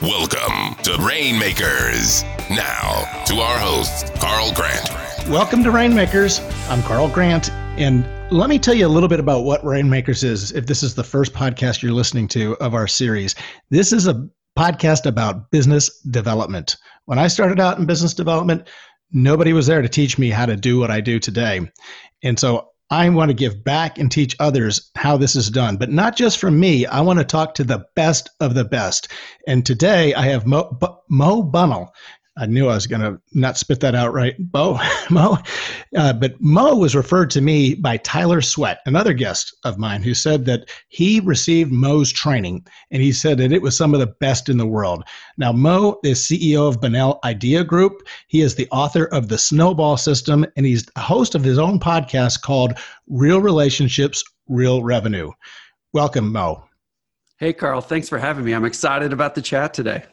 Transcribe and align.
Welcome 0.00 0.76
to 0.84 0.96
Rainmakers. 1.04 2.22
Now, 2.48 3.24
to 3.26 3.40
our 3.40 3.58
host, 3.58 4.14
Carl 4.20 4.52
Grant. 4.54 4.88
Welcome 5.28 5.64
to 5.64 5.72
Rainmakers. 5.72 6.38
I'm 6.68 6.84
Carl 6.84 7.08
Grant. 7.08 7.50
And 7.50 8.08
let 8.30 8.48
me 8.48 8.60
tell 8.60 8.74
you 8.74 8.86
a 8.86 8.88
little 8.88 9.08
bit 9.08 9.18
about 9.18 9.42
what 9.42 9.64
Rainmakers 9.64 10.22
is 10.22 10.52
if 10.52 10.66
this 10.66 10.84
is 10.84 10.94
the 10.94 11.02
first 11.02 11.32
podcast 11.32 11.82
you're 11.82 11.90
listening 11.90 12.28
to 12.28 12.56
of 12.58 12.74
our 12.74 12.86
series. 12.86 13.34
This 13.70 13.92
is 13.92 14.06
a 14.06 14.24
podcast 14.56 15.04
about 15.04 15.50
business 15.50 16.00
development. 16.02 16.76
When 17.06 17.18
I 17.18 17.26
started 17.26 17.58
out 17.58 17.80
in 17.80 17.84
business 17.84 18.14
development, 18.14 18.68
nobody 19.10 19.52
was 19.52 19.66
there 19.66 19.82
to 19.82 19.88
teach 19.88 20.16
me 20.16 20.30
how 20.30 20.46
to 20.46 20.54
do 20.54 20.78
what 20.78 20.92
I 20.92 21.00
do 21.00 21.18
today. 21.18 21.68
And 22.22 22.38
so 22.38 22.68
I 22.90 23.08
want 23.10 23.28
to 23.28 23.34
give 23.34 23.62
back 23.64 23.98
and 23.98 24.10
teach 24.10 24.34
others 24.40 24.90
how 24.96 25.18
this 25.18 25.36
is 25.36 25.50
done, 25.50 25.76
but 25.76 25.90
not 25.90 26.16
just 26.16 26.38
from 26.38 26.58
me. 26.58 26.86
I 26.86 27.02
want 27.02 27.18
to 27.18 27.24
talk 27.24 27.54
to 27.54 27.64
the 27.64 27.84
best 27.94 28.30
of 28.40 28.54
the 28.54 28.64
best. 28.64 29.08
And 29.46 29.64
today 29.64 30.14
I 30.14 30.22
have 30.22 30.46
Mo, 30.46 30.78
Mo 31.10 31.42
Bunnell. 31.42 31.92
I 32.38 32.46
knew 32.46 32.68
I 32.68 32.74
was 32.74 32.86
going 32.86 33.00
to 33.00 33.20
not 33.32 33.56
spit 33.56 33.80
that 33.80 33.96
out 33.96 34.12
right, 34.12 34.34
Bo, 34.38 34.78
Mo. 35.10 35.38
Uh, 35.96 36.12
but 36.12 36.40
Mo 36.40 36.76
was 36.76 36.94
referred 36.94 37.30
to 37.30 37.40
me 37.40 37.74
by 37.74 37.96
Tyler 37.98 38.40
Sweat, 38.40 38.78
another 38.86 39.12
guest 39.12 39.56
of 39.64 39.76
mine, 39.76 40.02
who 40.02 40.14
said 40.14 40.44
that 40.44 40.68
he 40.88 41.18
received 41.20 41.72
Mo's 41.72 42.12
training, 42.12 42.64
and 42.92 43.02
he 43.02 43.12
said 43.12 43.38
that 43.38 43.52
it 43.52 43.60
was 43.60 43.76
some 43.76 43.92
of 43.92 44.00
the 44.00 44.06
best 44.06 44.48
in 44.48 44.56
the 44.56 44.66
world. 44.66 45.02
Now, 45.36 45.50
Mo 45.50 45.98
is 46.04 46.20
CEO 46.20 46.68
of 46.68 46.80
Bunnell 46.80 47.18
Idea 47.24 47.64
Group. 47.64 48.06
He 48.28 48.40
is 48.40 48.54
the 48.54 48.68
author 48.70 49.06
of 49.06 49.28
the 49.28 49.38
Snowball 49.38 49.96
System, 49.96 50.46
and 50.56 50.64
he's 50.64 50.86
a 50.94 51.00
host 51.00 51.34
of 51.34 51.42
his 51.42 51.58
own 51.58 51.80
podcast 51.80 52.42
called 52.42 52.78
Real 53.08 53.40
Relationships, 53.40 54.22
Real 54.48 54.84
Revenue. 54.84 55.32
Welcome, 55.92 56.30
Mo. 56.30 56.64
Hey, 57.38 57.52
Carl. 57.52 57.80
Thanks 57.80 58.08
for 58.08 58.18
having 58.18 58.44
me. 58.44 58.52
I'm 58.52 58.64
excited 58.64 59.12
about 59.12 59.34
the 59.34 59.42
chat 59.42 59.74
today. 59.74 60.04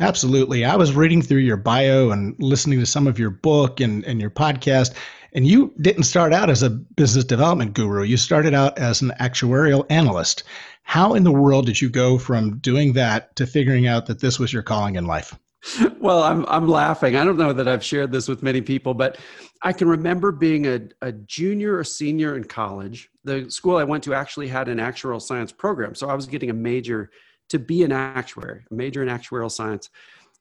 Absolutely. 0.00 0.64
I 0.64 0.74
was 0.74 0.94
reading 0.94 1.22
through 1.22 1.38
your 1.38 1.56
bio 1.56 2.10
and 2.10 2.34
listening 2.40 2.80
to 2.80 2.86
some 2.86 3.06
of 3.06 3.18
your 3.18 3.30
book 3.30 3.80
and, 3.80 4.04
and 4.04 4.20
your 4.20 4.30
podcast, 4.30 4.94
and 5.32 5.46
you 5.46 5.72
didn't 5.80 6.04
start 6.04 6.32
out 6.32 6.50
as 6.50 6.62
a 6.62 6.70
business 6.70 7.24
development 7.24 7.74
guru. 7.74 8.02
You 8.02 8.16
started 8.16 8.54
out 8.54 8.76
as 8.76 9.02
an 9.02 9.12
actuarial 9.20 9.86
analyst. 9.90 10.42
How 10.82 11.14
in 11.14 11.22
the 11.22 11.32
world 11.32 11.66
did 11.66 11.80
you 11.80 11.88
go 11.88 12.18
from 12.18 12.58
doing 12.58 12.92
that 12.94 13.34
to 13.36 13.46
figuring 13.46 13.86
out 13.86 14.06
that 14.06 14.20
this 14.20 14.38
was 14.38 14.52
your 14.52 14.62
calling 14.62 14.96
in 14.96 15.06
life? 15.06 15.38
Well, 15.98 16.22
I'm 16.22 16.44
I'm 16.46 16.68
laughing. 16.68 17.16
I 17.16 17.24
don't 17.24 17.38
know 17.38 17.54
that 17.54 17.66
I've 17.66 17.82
shared 17.82 18.12
this 18.12 18.28
with 18.28 18.42
many 18.42 18.60
people, 18.60 18.92
but 18.92 19.16
I 19.62 19.72
can 19.72 19.88
remember 19.88 20.30
being 20.30 20.66
a, 20.66 20.80
a 21.00 21.12
junior 21.12 21.78
or 21.78 21.84
senior 21.84 22.36
in 22.36 22.44
college. 22.44 23.08
The 23.24 23.50
school 23.50 23.78
I 23.78 23.84
went 23.84 24.04
to 24.04 24.12
actually 24.12 24.48
had 24.48 24.68
an 24.68 24.76
actuarial 24.76 25.22
science 25.22 25.52
program, 25.52 25.94
so 25.94 26.10
I 26.10 26.14
was 26.14 26.26
getting 26.26 26.50
a 26.50 26.54
major 26.54 27.10
to 27.50 27.58
be 27.58 27.82
an 27.82 27.92
actuary, 27.92 28.64
a 28.70 28.74
major 28.74 29.02
in 29.02 29.08
actuarial 29.08 29.50
science. 29.50 29.90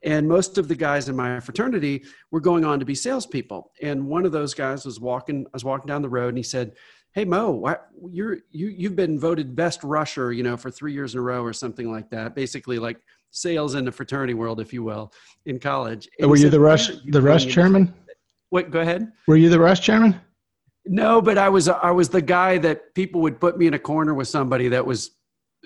And 0.04 0.28
most 0.28 0.58
of 0.58 0.68
the 0.68 0.76
guys 0.76 1.08
in 1.08 1.16
my 1.16 1.40
fraternity 1.40 2.04
were 2.32 2.42
going 2.42 2.66
on 2.66 2.80
to 2.80 2.86
be 2.86 2.96
salespeople. 2.96 3.72
And 3.82 4.06
one 4.06 4.26
of 4.26 4.32
those 4.32 4.54
guys 4.54 4.86
was 4.86 5.00
walking, 5.00 5.46
I 5.48 5.50
was 5.54 5.64
walking 5.64 5.88
down 5.88 6.02
the 6.02 6.10
road 6.10 6.30
and 6.30 6.38
he 6.38 6.44
said, 6.44 6.74
Hey 7.14 7.26
Mo, 7.26 7.52
why, 7.52 7.78
you're, 8.10 8.40
you, 8.50 8.68
you've 8.68 8.96
been 8.96 9.20
voted 9.20 9.56
best 9.56 9.84
rusher, 9.84 10.34
you 10.34 10.44
know, 10.44 10.58
for 10.58 10.72
three 10.72 10.94
years 10.94 11.14
in 11.14 11.20
a 11.20 11.22
row 11.22 11.44
or 11.44 11.54
something 11.54 11.92
like 11.92 12.10
that. 12.10 12.36
Basically 12.36 12.80
like 12.80 12.98
sales 13.30 13.76
in 13.76 13.86
the 13.86 13.92
fraternity 13.92 14.34
world, 14.34 14.60
if 14.60 14.74
you 14.74 14.84
will, 14.84 15.14
in 15.46 15.60
college. 15.60 16.10
And 16.20 16.30
were 16.30 16.36
you 16.36 16.44
said, 16.44 16.52
the 16.52 16.60
rush, 16.60 16.90
the 17.06 17.22
rush 17.22 17.46
chairman? 17.46 17.94
What, 18.50 18.72
go 18.72 18.82
ahead. 18.82 19.12
Were 19.28 19.38
you 19.38 19.50
the 19.50 19.60
rush 19.60 19.82
chairman? 19.82 20.20
No, 20.86 21.22
but 21.22 21.38
I 21.38 21.50
was, 21.50 21.70
I 21.70 21.92
was 21.92 22.10
the 22.10 22.22
guy 22.22 22.58
that 22.58 22.94
people 22.94 23.22
would 23.22 23.40
put 23.40 23.58
me 23.58 23.68
in 23.68 23.74
a 23.74 23.80
corner 23.80 24.14
with 24.14 24.28
somebody 24.28 24.68
that 24.70 24.86
was 24.86 25.12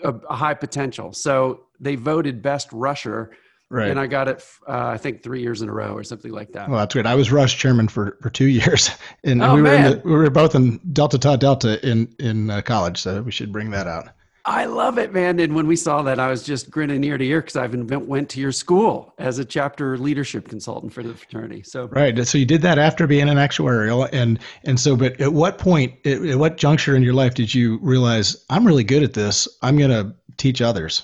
a, 0.03 0.13
a 0.29 0.35
high 0.35 0.53
potential. 0.53 1.13
So 1.13 1.61
they 1.79 1.95
voted 1.95 2.41
best 2.41 2.71
rusher. 2.71 3.31
Right. 3.69 3.89
And 3.89 3.99
I 3.99 4.07
got 4.07 4.29
it, 4.29 4.45
uh, 4.65 4.87
I 4.87 4.97
think, 4.97 5.23
three 5.23 5.41
years 5.41 5.61
in 5.61 5.67
a 5.67 5.73
row 5.73 5.91
or 5.91 6.01
something 6.01 6.31
like 6.31 6.53
that. 6.53 6.69
Well, 6.69 6.79
that's 6.79 6.93
good. 6.93 7.05
I 7.05 7.15
was 7.15 7.33
rush 7.33 7.57
chairman 7.57 7.89
for, 7.89 8.17
for 8.21 8.29
two 8.29 8.45
years, 8.45 8.91
and 9.25 9.43
oh, 9.43 9.55
we 9.55 9.61
were 9.61 9.73
in 9.73 9.83
the, 9.83 10.01
we 10.05 10.11
were 10.11 10.29
both 10.29 10.55
in 10.55 10.79
Delta 10.93 11.19
Tau 11.19 11.35
Delta 11.35 11.85
in 11.85 12.15
in 12.17 12.49
uh, 12.49 12.61
college, 12.61 12.97
so 12.97 13.21
we 13.23 13.31
should 13.31 13.51
bring 13.51 13.71
that 13.71 13.85
out. 13.85 14.07
I 14.47 14.63
love 14.63 14.97
it, 14.97 15.11
man. 15.11 15.41
And 15.41 15.53
when 15.53 15.67
we 15.67 15.75
saw 15.75 16.01
that, 16.03 16.21
I 16.21 16.29
was 16.29 16.41
just 16.41 16.71
grinning 16.71 17.03
ear 17.03 17.17
to 17.17 17.25
ear 17.25 17.41
because 17.41 17.57
I've 17.57 17.75
went 17.75 18.29
to 18.29 18.39
your 18.39 18.53
school 18.53 19.13
as 19.17 19.39
a 19.39 19.45
chapter 19.45 19.97
leadership 19.97 20.47
consultant 20.47 20.93
for 20.93 21.03
the 21.03 21.13
fraternity. 21.13 21.63
So 21.63 21.87
right. 21.87 22.25
So 22.25 22.37
you 22.37 22.45
did 22.45 22.61
that 22.61 22.79
after 22.79 23.07
being 23.07 23.27
an 23.27 23.35
actuarial, 23.35 24.07
and 24.13 24.39
and 24.63 24.79
so, 24.79 24.95
but 24.95 25.19
at 25.19 25.33
what 25.33 25.57
point, 25.57 25.95
at, 26.05 26.23
at 26.23 26.39
what 26.39 26.55
juncture 26.55 26.95
in 26.95 27.03
your 27.03 27.13
life 27.13 27.33
did 27.33 27.53
you 27.53 27.77
realize 27.81 28.45
I'm 28.49 28.65
really 28.65 28.85
good 28.85 29.03
at 29.03 29.13
this? 29.13 29.49
I'm 29.61 29.77
going 29.77 29.91
to 29.91 30.15
teach 30.37 30.61
others. 30.61 31.03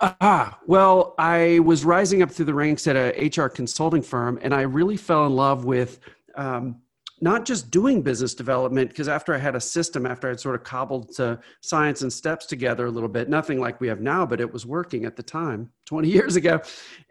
Ah, 0.00 0.58
well, 0.66 1.14
I 1.18 1.58
was 1.58 1.84
rising 1.84 2.22
up 2.22 2.30
through 2.30 2.46
the 2.46 2.54
ranks 2.54 2.86
at 2.86 2.96
a 2.96 3.28
HR 3.28 3.48
consulting 3.48 4.02
firm, 4.02 4.38
and 4.40 4.54
I 4.54 4.62
really 4.62 4.96
fell 4.96 5.26
in 5.26 5.36
love 5.36 5.66
with. 5.66 6.00
Um, 6.34 6.81
not 7.22 7.44
just 7.44 7.70
doing 7.70 8.02
business 8.02 8.34
development, 8.34 8.90
because 8.90 9.08
after 9.08 9.32
I 9.32 9.38
had 9.38 9.54
a 9.54 9.60
system, 9.60 10.06
after 10.06 10.28
I'd 10.28 10.40
sort 10.40 10.56
of 10.56 10.64
cobbled 10.64 11.16
science 11.60 12.02
and 12.02 12.12
steps 12.12 12.46
together 12.46 12.86
a 12.86 12.90
little 12.90 13.08
bit, 13.08 13.28
nothing 13.28 13.60
like 13.60 13.80
we 13.80 13.86
have 13.86 14.00
now, 14.00 14.26
but 14.26 14.40
it 14.40 14.52
was 14.52 14.66
working 14.66 15.04
at 15.04 15.14
the 15.14 15.22
time, 15.22 15.70
20 15.86 16.08
years 16.10 16.34
ago. 16.34 16.60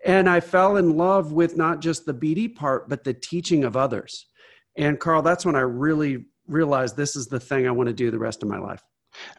And 0.05 0.29
I 0.29 0.41
fell 0.41 0.75
in 0.75 0.97
love 0.97 1.31
with 1.31 1.55
not 1.55 1.79
just 1.79 2.05
the 2.05 2.13
BD 2.13 2.53
part, 2.53 2.89
but 2.89 3.05
the 3.05 3.13
teaching 3.13 3.63
of 3.63 3.77
others. 3.77 4.27
And 4.75 4.99
Carl, 4.99 5.21
that's 5.21 5.45
when 5.45 5.55
I 5.55 5.61
really 5.61 6.25
realized 6.45 6.97
this 6.97 7.15
is 7.15 7.27
the 7.27 7.39
thing 7.39 7.65
I 7.65 7.71
want 7.71 7.87
to 7.87 7.93
do 7.93 8.11
the 8.11 8.19
rest 8.19 8.43
of 8.43 8.49
my 8.49 8.59
life. 8.59 8.83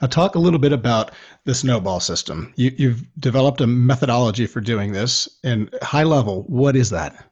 Now, 0.00 0.08
talk 0.08 0.34
a 0.34 0.38
little 0.38 0.58
bit 0.58 0.72
about 0.72 1.12
the 1.44 1.54
snowball 1.54 2.00
system. 2.00 2.52
You, 2.56 2.90
have 2.90 3.02
developed 3.18 3.60
a 3.60 3.66
methodology 3.66 4.46
for 4.46 4.60
doing 4.60 4.92
this, 4.92 5.28
and 5.44 5.74
high 5.82 6.02
level, 6.02 6.44
what 6.44 6.76
is 6.76 6.90
that? 6.90 7.31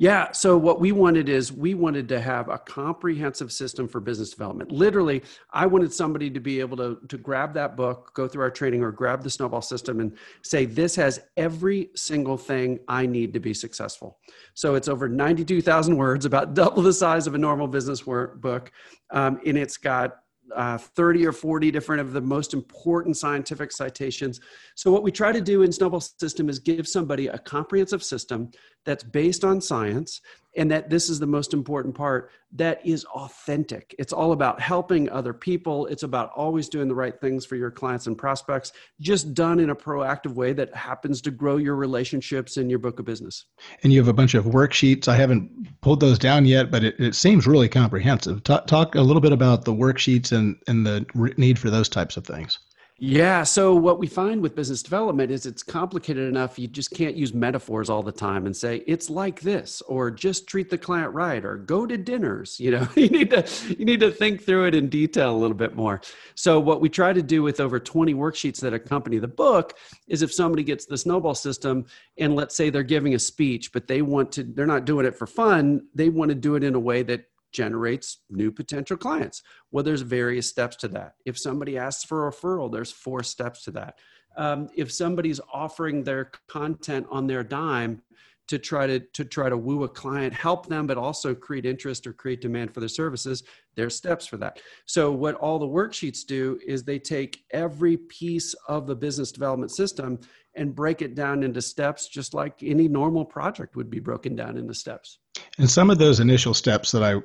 Yeah. 0.00 0.32
So 0.32 0.56
what 0.56 0.80
we 0.80 0.92
wanted 0.92 1.28
is 1.28 1.52
we 1.52 1.74
wanted 1.74 2.08
to 2.08 2.22
have 2.22 2.48
a 2.48 2.56
comprehensive 2.56 3.52
system 3.52 3.86
for 3.86 4.00
business 4.00 4.30
development. 4.30 4.72
Literally, 4.72 5.22
I 5.50 5.66
wanted 5.66 5.92
somebody 5.92 6.30
to 6.30 6.40
be 6.40 6.58
able 6.58 6.78
to, 6.78 6.98
to 7.06 7.18
grab 7.18 7.52
that 7.52 7.76
book, 7.76 8.10
go 8.14 8.26
through 8.26 8.40
our 8.44 8.50
training, 8.50 8.82
or 8.82 8.92
grab 8.92 9.22
the 9.22 9.28
snowball 9.28 9.60
system 9.60 10.00
and 10.00 10.16
say, 10.42 10.64
this 10.64 10.96
has 10.96 11.20
every 11.36 11.90
single 11.96 12.38
thing 12.38 12.78
I 12.88 13.04
need 13.04 13.34
to 13.34 13.40
be 13.40 13.52
successful. 13.52 14.16
So 14.54 14.74
it's 14.74 14.88
over 14.88 15.06
92,000 15.06 15.94
words, 15.94 16.24
about 16.24 16.54
double 16.60 16.80
the 16.80 16.94
size 16.94 17.26
of 17.26 17.34
a 17.34 17.38
normal 17.38 17.68
business 17.68 18.00
book. 18.00 18.72
Um, 19.10 19.38
and 19.44 19.58
it's 19.58 19.76
got 19.76 20.16
uh, 20.54 20.78
30 20.78 21.26
or 21.26 21.32
40 21.32 21.70
different 21.70 22.00
of 22.00 22.12
the 22.12 22.20
most 22.20 22.54
important 22.54 23.16
scientific 23.16 23.72
citations. 23.72 24.40
So, 24.74 24.90
what 24.90 25.02
we 25.02 25.12
try 25.12 25.32
to 25.32 25.40
do 25.40 25.62
in 25.62 25.72
Snowball 25.72 26.00
System 26.00 26.48
is 26.48 26.58
give 26.58 26.88
somebody 26.88 27.28
a 27.28 27.38
comprehensive 27.38 28.02
system 28.02 28.50
that's 28.84 29.04
based 29.04 29.44
on 29.44 29.60
science, 29.60 30.20
and 30.56 30.70
that 30.70 30.90
this 30.90 31.08
is 31.08 31.20
the 31.20 31.26
most 31.26 31.54
important 31.54 31.94
part 31.94 32.30
that 32.52 32.84
is 32.84 33.04
authentic. 33.04 33.94
It's 33.98 34.12
all 34.12 34.32
about 34.32 34.60
helping 34.60 35.08
other 35.08 35.32
people, 35.32 35.86
it's 35.86 36.02
about 36.02 36.32
always 36.34 36.68
doing 36.68 36.88
the 36.88 36.94
right 36.94 37.18
things 37.20 37.46
for 37.46 37.54
your 37.54 37.70
clients 37.70 38.08
and 38.08 38.18
prospects, 38.18 38.72
just 39.00 39.32
done 39.32 39.60
in 39.60 39.70
a 39.70 39.76
proactive 39.76 40.34
way 40.34 40.52
that 40.54 40.74
happens 40.74 41.20
to 41.22 41.30
grow 41.30 41.56
your 41.56 41.76
relationships 41.76 42.56
and 42.56 42.68
your 42.68 42.80
book 42.80 42.98
of 42.98 43.04
business. 43.04 43.44
And 43.84 43.92
you 43.92 44.00
have 44.00 44.08
a 44.08 44.12
bunch 44.12 44.34
of 44.34 44.46
worksheets. 44.46 45.06
I 45.06 45.14
haven't 45.14 45.80
pulled 45.82 46.00
those 46.00 46.18
down 46.18 46.46
yet, 46.46 46.70
but 46.70 46.82
it, 46.82 46.98
it 46.98 47.14
seems 47.14 47.46
really 47.46 47.68
comprehensive. 47.68 48.42
Talk, 48.42 48.66
talk 48.66 48.96
a 48.96 49.02
little 49.02 49.22
bit 49.22 49.32
about 49.32 49.64
the 49.64 49.74
worksheets 49.74 50.32
and, 50.32 50.56
and 50.66 50.84
the 50.84 51.06
need 51.36 51.58
for 51.58 51.70
those 51.70 51.88
types 51.88 52.16
of 52.16 52.26
things. 52.26 52.58
Yeah. 53.02 53.44
So 53.44 53.74
what 53.74 53.98
we 53.98 54.06
find 54.06 54.42
with 54.42 54.54
business 54.54 54.82
development 54.82 55.30
is 55.30 55.46
it's 55.46 55.62
complicated 55.62 56.28
enough. 56.28 56.58
You 56.58 56.68
just 56.68 56.90
can't 56.90 57.16
use 57.16 57.32
metaphors 57.32 57.88
all 57.88 58.02
the 58.02 58.12
time 58.12 58.44
and 58.44 58.54
say 58.54 58.84
it's 58.86 59.08
like 59.08 59.40
this, 59.40 59.80
or 59.88 60.10
just 60.10 60.46
treat 60.46 60.68
the 60.68 60.76
client 60.76 61.14
right, 61.14 61.42
or 61.42 61.56
go 61.56 61.86
to 61.86 61.96
dinners. 61.96 62.60
You 62.60 62.72
know, 62.72 62.88
you 62.96 63.08
need 63.08 63.30
to 63.30 63.48
you 63.70 63.86
need 63.86 64.00
to 64.00 64.10
think 64.10 64.44
through 64.44 64.66
it 64.66 64.74
in 64.74 64.90
detail 64.90 65.34
a 65.34 65.38
little 65.38 65.56
bit 65.56 65.74
more. 65.74 66.02
So 66.34 66.60
what 66.60 66.82
we 66.82 66.90
try 66.90 67.14
to 67.14 67.22
do 67.22 67.42
with 67.42 67.58
over 67.58 67.80
20 67.80 68.12
worksheets 68.12 68.60
that 68.60 68.74
accompany 68.74 69.16
the 69.16 69.28
book 69.28 69.78
is 70.06 70.20
if 70.20 70.30
somebody 70.30 70.62
gets 70.62 70.84
the 70.84 70.98
snowball 70.98 71.34
system 71.34 71.86
and 72.18 72.36
let's 72.36 72.54
say 72.54 72.68
they're 72.68 72.82
giving 72.82 73.14
a 73.14 73.18
speech, 73.18 73.72
but 73.72 73.88
they 73.88 74.02
want 74.02 74.30
to, 74.32 74.42
they're 74.42 74.66
not 74.66 74.84
doing 74.84 75.06
it 75.06 75.16
for 75.16 75.26
fun. 75.26 75.86
They 75.94 76.10
want 76.10 76.28
to 76.28 76.34
do 76.34 76.54
it 76.54 76.62
in 76.62 76.74
a 76.74 76.80
way 76.80 77.02
that 77.04 77.29
generates 77.52 78.18
new 78.30 78.50
potential 78.50 78.96
clients. 78.96 79.42
Well, 79.70 79.84
there's 79.84 80.02
various 80.02 80.48
steps 80.48 80.76
to 80.76 80.88
that. 80.88 81.14
If 81.24 81.38
somebody 81.38 81.78
asks 81.78 82.04
for 82.04 82.26
a 82.26 82.32
referral, 82.32 82.70
there's 82.70 82.92
four 82.92 83.22
steps 83.22 83.64
to 83.64 83.70
that. 83.72 83.98
Um, 84.36 84.68
if 84.76 84.92
somebody's 84.92 85.40
offering 85.52 86.04
their 86.04 86.30
content 86.48 87.06
on 87.10 87.26
their 87.26 87.42
dime 87.42 88.02
to 88.48 88.58
try 88.58 88.84
to 88.84 88.98
to 88.98 89.24
try 89.24 89.48
to 89.48 89.56
woo 89.56 89.84
a 89.84 89.88
client, 89.88 90.34
help 90.34 90.66
them, 90.66 90.84
but 90.86 90.98
also 90.98 91.34
create 91.36 91.64
interest 91.64 92.04
or 92.04 92.12
create 92.12 92.40
demand 92.40 92.74
for 92.74 92.80
their 92.80 92.88
services, 92.88 93.44
there's 93.76 93.94
steps 93.94 94.26
for 94.26 94.36
that. 94.38 94.60
So 94.86 95.12
what 95.12 95.36
all 95.36 95.60
the 95.60 95.66
worksheets 95.66 96.26
do 96.26 96.58
is 96.66 96.82
they 96.82 96.98
take 96.98 97.44
every 97.52 97.96
piece 97.96 98.54
of 98.66 98.88
the 98.88 98.96
business 98.96 99.30
development 99.30 99.70
system 99.70 100.18
and 100.56 100.74
break 100.74 101.00
it 101.00 101.14
down 101.14 101.44
into 101.44 101.62
steps, 101.62 102.08
just 102.08 102.34
like 102.34 102.60
any 102.60 102.88
normal 102.88 103.24
project 103.24 103.76
would 103.76 103.88
be 103.88 104.00
broken 104.00 104.34
down 104.34 104.56
into 104.56 104.74
steps. 104.74 105.19
And 105.58 105.70
some 105.70 105.90
of 105.90 105.98
those 105.98 106.20
initial 106.20 106.54
steps 106.54 106.92
that 106.92 107.02
I 107.02 107.16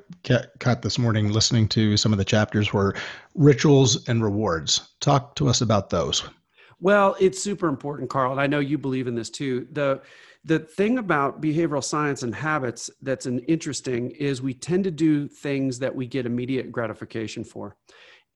caught 0.60 0.82
this 0.82 0.98
morning 0.98 1.32
listening 1.32 1.68
to 1.70 1.98
some 1.98 2.12
of 2.12 2.18
the 2.18 2.26
chapters 2.26 2.74
were 2.74 2.96
rituals 3.34 4.08
and 4.08 4.24
rewards. 4.24 4.90
Talk 5.00 5.36
to 5.36 5.48
us 5.48 5.62
about 5.62 5.90
those. 5.90 6.24
Well, 6.80 7.16
it's 7.20 7.42
super 7.42 7.68
important, 7.68 8.10
Carl, 8.10 8.32
and 8.32 8.42
I 8.42 8.48
know 8.48 8.60
you 8.60 8.78
believe 8.78 9.08
in 9.08 9.16
this 9.16 9.30
too. 9.30 9.68
The 9.72 10.02
the 10.44 10.60
thing 10.60 11.00
about 11.00 11.42
behavioral 11.42 11.84
science 11.84 12.22
and 12.22 12.36
habits 12.36 12.92
that's 13.02 13.26
an 13.26 13.40
interesting 13.40 14.12
is 14.12 14.44
we 14.44 14.54
tend 14.54 14.84
to 14.84 14.92
do 14.92 15.28
things 15.28 15.80
that 15.80 15.96
we 15.96 16.06
get 16.06 16.28
immediate 16.28 16.72
gratification 16.72 17.44
for. 17.44 17.76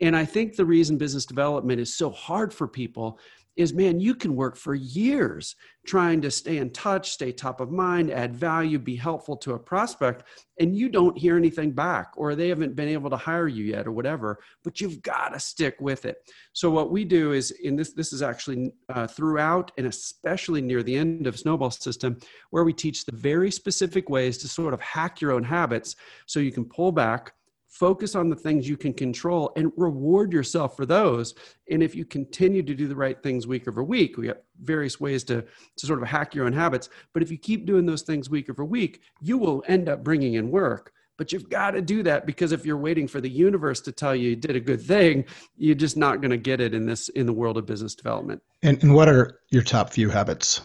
And 0.02 0.16
I 0.16 0.26
think 0.26 0.56
the 0.56 0.66
reason 0.66 0.98
business 0.98 1.26
development 1.26 1.80
is 1.80 1.96
so 1.96 2.10
hard 2.10 2.52
for 2.52 2.68
people 2.68 3.20
is 3.56 3.74
man, 3.74 4.00
you 4.00 4.16
can 4.16 4.36
work 4.36 4.56
for 4.56 4.74
years 4.74 5.56
trying 5.86 6.22
to 6.22 6.30
stay 6.30 6.58
in 6.58 6.70
touch, 6.70 7.12
stay 7.12 7.32
top 7.32 7.60
of 7.60 7.72
mind, 7.72 8.12
add 8.12 8.36
value, 8.36 8.78
be 8.78 8.96
helpful 8.96 9.36
to 9.36 9.54
a 9.54 9.60
prospect, 9.60 10.24
and 10.60 10.76
you 10.76 10.88
don't 10.88 11.18
hear 11.18 11.36
anything 11.36 11.72
back, 11.72 12.12
or 12.16 12.36
they 12.36 12.50
haven't 12.50 12.76
been 12.76 12.88
able 12.88 13.10
to 13.10 13.18
hire 13.18 13.48
you 13.48 13.64
yet, 13.64 13.88
or 13.88 13.92
whatever. 13.92 14.40
But 14.64 14.80
you've 14.80 15.02
got 15.02 15.30
to 15.30 15.40
stick 15.40 15.76
with 15.80 16.06
it. 16.06 16.18
So 16.54 16.70
what 16.70 16.92
we 16.92 17.06
do 17.06 17.32
is, 17.32 17.52
in 17.52 17.76
this, 17.76 17.94
this 17.94 18.14
is 18.14 18.22
actually 18.22 18.72
uh, 18.90 19.08
throughout, 19.08 19.72
and 19.78 19.88
especially 19.88 20.62
near 20.62 20.84
the 20.84 20.96
end 20.96 21.28
of 21.28 21.40
Snowball 21.40 21.72
System, 21.72 22.20
where 22.52 22.64
we 22.64 22.74
teach 22.74 23.06
the 23.06 23.16
very 23.16 23.50
specific 23.50 24.10
ways 24.10 24.38
to 24.40 24.48
sort 24.48 24.74
of 24.74 24.82
hack 24.82 25.22
your 25.22 25.32
own 25.32 25.44
habits, 25.44 25.96
so 26.28 26.40
you 26.40 26.52
can 26.52 26.66
pull 26.66 26.92
back 26.92 27.34
focus 27.70 28.16
on 28.16 28.30
the 28.30 28.36
things 28.36 28.68
you 28.68 28.76
can 28.76 28.94
control 28.94 29.52
and 29.56 29.72
reward 29.78 30.34
yourself 30.34 30.76
for 30.76 30.86
those. 30.86 31.36
And 31.70 31.84
if 31.84 31.96
you 31.96 32.04
continue 32.04 32.64
to 32.64 32.74
do 32.74 32.88
the 32.88 32.96
right 32.96 33.22
things 33.22 33.48
week 33.48 33.68
over 33.68 33.84
week 33.84 34.18
we 34.18 34.28
got 34.28 34.38
various 34.62 35.00
ways 35.00 35.24
to, 35.26 35.46
to 35.78 35.86
sort 35.86 36.02
of 36.02 36.08
hack 36.08 36.36
your 36.36 36.46
own 36.46 36.54
habits 36.54 36.90
but 37.14 37.22
if 37.24 37.32
you 37.32 37.38
keep 37.38 37.66
doing 37.66 37.86
those 37.86 38.02
things 38.02 38.30
week 38.30 38.50
over 38.50 38.66
week 38.66 39.02
you 39.22 39.38
will 39.38 39.64
end 39.68 39.88
up 39.88 40.04
bringing 40.04 40.34
in 40.34 40.50
work. 40.50 40.92
But 41.18 41.34
you've 41.34 41.50
got 41.50 41.72
to 41.72 41.82
do 41.82 42.02
that 42.04 42.26
because 42.26 42.54
if 42.54 42.66
you're 42.66 42.78
waiting 42.78 43.06
for 43.06 43.20
the 43.20 43.30
universe 43.30 43.82
to 43.82 43.92
tell 43.92 44.16
you 44.16 44.32
you 44.32 44.36
did 44.36 44.56
a 44.56 44.60
good 44.60 44.82
thing 44.82 45.26
you're 45.58 45.76
just 45.76 45.98
not 45.98 46.22
going 46.22 46.32
to 46.32 46.38
get 46.38 46.60
it 46.60 46.74
in 46.74 46.86
this 46.86 47.10
in 47.10 47.26
the 47.26 47.34
world 47.34 47.58
of 47.58 47.66
business 47.66 47.94
development. 47.94 48.42
And, 48.64 48.82
and 48.82 48.96
what 48.96 49.08
are 49.08 49.40
your 49.50 49.64
top 49.64 49.92
few 49.92 50.10
habits 50.10 50.62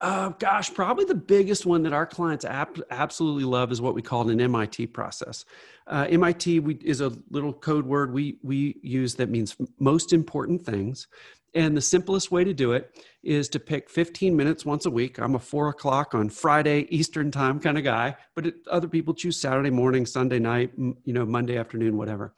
uh, 0.00 0.28
gosh, 0.38 0.72
probably 0.72 1.04
the 1.04 1.14
biggest 1.14 1.66
one 1.66 1.82
that 1.82 1.92
our 1.92 2.06
clients 2.06 2.44
absolutely 2.44 3.44
love 3.44 3.72
is 3.72 3.80
what 3.80 3.94
we 3.94 4.02
call 4.02 4.28
an 4.28 4.40
MIT 4.40 4.86
process. 4.88 5.44
Uh, 5.88 6.06
MIT 6.08 6.60
we, 6.60 6.74
is 6.76 7.00
a 7.00 7.12
little 7.30 7.52
code 7.52 7.84
word 7.84 8.12
we 8.12 8.38
we 8.42 8.78
use 8.82 9.16
that 9.16 9.28
means 9.28 9.56
most 9.80 10.12
important 10.12 10.64
things. 10.64 11.08
And 11.54 11.76
the 11.76 11.80
simplest 11.80 12.30
way 12.30 12.44
to 12.44 12.52
do 12.52 12.72
it 12.72 13.04
is 13.22 13.48
to 13.48 13.58
pick 13.58 13.88
15 13.90 14.36
minutes 14.36 14.64
once 14.64 14.86
a 14.86 14.90
week. 14.90 15.18
I'm 15.18 15.34
a 15.34 15.38
four 15.38 15.70
o'clock 15.70 16.14
on 16.14 16.28
Friday 16.28 16.86
Eastern 16.90 17.30
time 17.30 17.58
kind 17.58 17.78
of 17.78 17.84
guy, 17.84 18.16
but 18.36 18.46
it, 18.46 18.54
other 18.70 18.86
people 18.86 19.14
choose 19.14 19.40
Saturday 19.40 19.70
morning, 19.70 20.04
Sunday 20.06 20.38
night, 20.38 20.70
you 20.76 21.12
know, 21.12 21.24
Monday 21.24 21.56
afternoon, 21.56 21.96
whatever. 21.96 22.34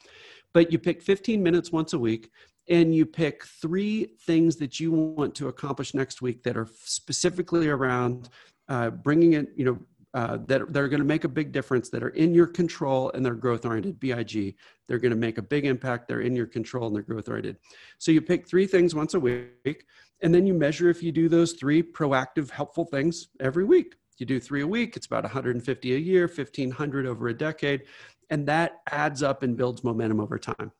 But 0.52 0.72
you 0.72 0.78
pick 0.78 1.02
15 1.02 1.42
minutes 1.42 1.72
once 1.72 1.92
a 1.92 1.98
week 1.98 2.30
and 2.70 2.94
you 2.94 3.05
pick 3.05 3.44
three 3.44 4.12
things 4.22 4.56
that 4.56 4.78
you 4.78 4.93
want 4.93 5.34
to 5.34 5.49
accomplish 5.49 5.93
next 5.93 6.22
week 6.22 6.44
that 6.44 6.56
are 6.56 6.69
specifically 6.84 7.69
around 7.69 8.31
uh, 8.69 8.90
bringing 8.90 9.32
it, 9.32 9.49
you 9.56 9.64
know, 9.64 9.78
uh, 10.14 10.38
that, 10.46 10.62
are 10.62 10.67
going 10.88 10.99
to 11.00 11.05
make 11.05 11.25
a 11.25 11.28
big 11.28 11.52
difference, 11.52 11.88
that 11.88 12.02
are 12.02 12.11
in 12.11 12.32
your 12.32 12.46
control 12.46 13.11
and 13.12 13.26
they're 13.26 13.34
growth 13.34 13.67
oriented, 13.67 13.99
BIG. 14.00 14.56
They're 14.87 14.99
going 14.99 15.11
to 15.11 15.17
make 15.17 15.38
a 15.38 15.43
big 15.43 15.67
impact, 15.67 16.08
they're 16.08 16.20
in 16.20 16.34
your 16.34 16.46
control 16.46 16.87
and 16.87 16.94
they're 16.94 17.02
growth 17.02 17.28
oriented. 17.28 17.58
So 17.99 18.12
you 18.12 18.20
pick 18.20 18.49
three 18.49 18.67
things 18.67 18.94
once 18.94 19.14
a 19.14 19.20
week, 19.20 19.87
and 20.23 20.34
then 20.34 20.46
you 20.46 20.55
measure 20.55 20.88
if 20.88 21.02
you 21.02 21.12
do 21.12 21.28
those 21.28 21.52
three 21.52 21.82
proactive, 21.82 22.50
helpful 22.50 22.84
things 22.84 23.28
every 23.40 23.64
week. 23.64 23.94
You 24.19 24.26
do 24.26 24.38
three 24.38 24.62
a 24.62 24.66
week, 24.66 24.96
it's 24.96 25.06
about 25.06 25.25
150 25.25 25.94
a 25.94 25.99
year, 25.99 26.26
1500 26.26 27.06
over 27.06 27.28
a 27.28 27.34
decade 27.34 27.82
and 28.30 28.46
that 28.46 28.80
adds 28.90 29.22
up 29.22 29.42
and 29.42 29.56
builds 29.56 29.82
momentum 29.82 30.20
over 30.20 30.38
time. 30.38 30.70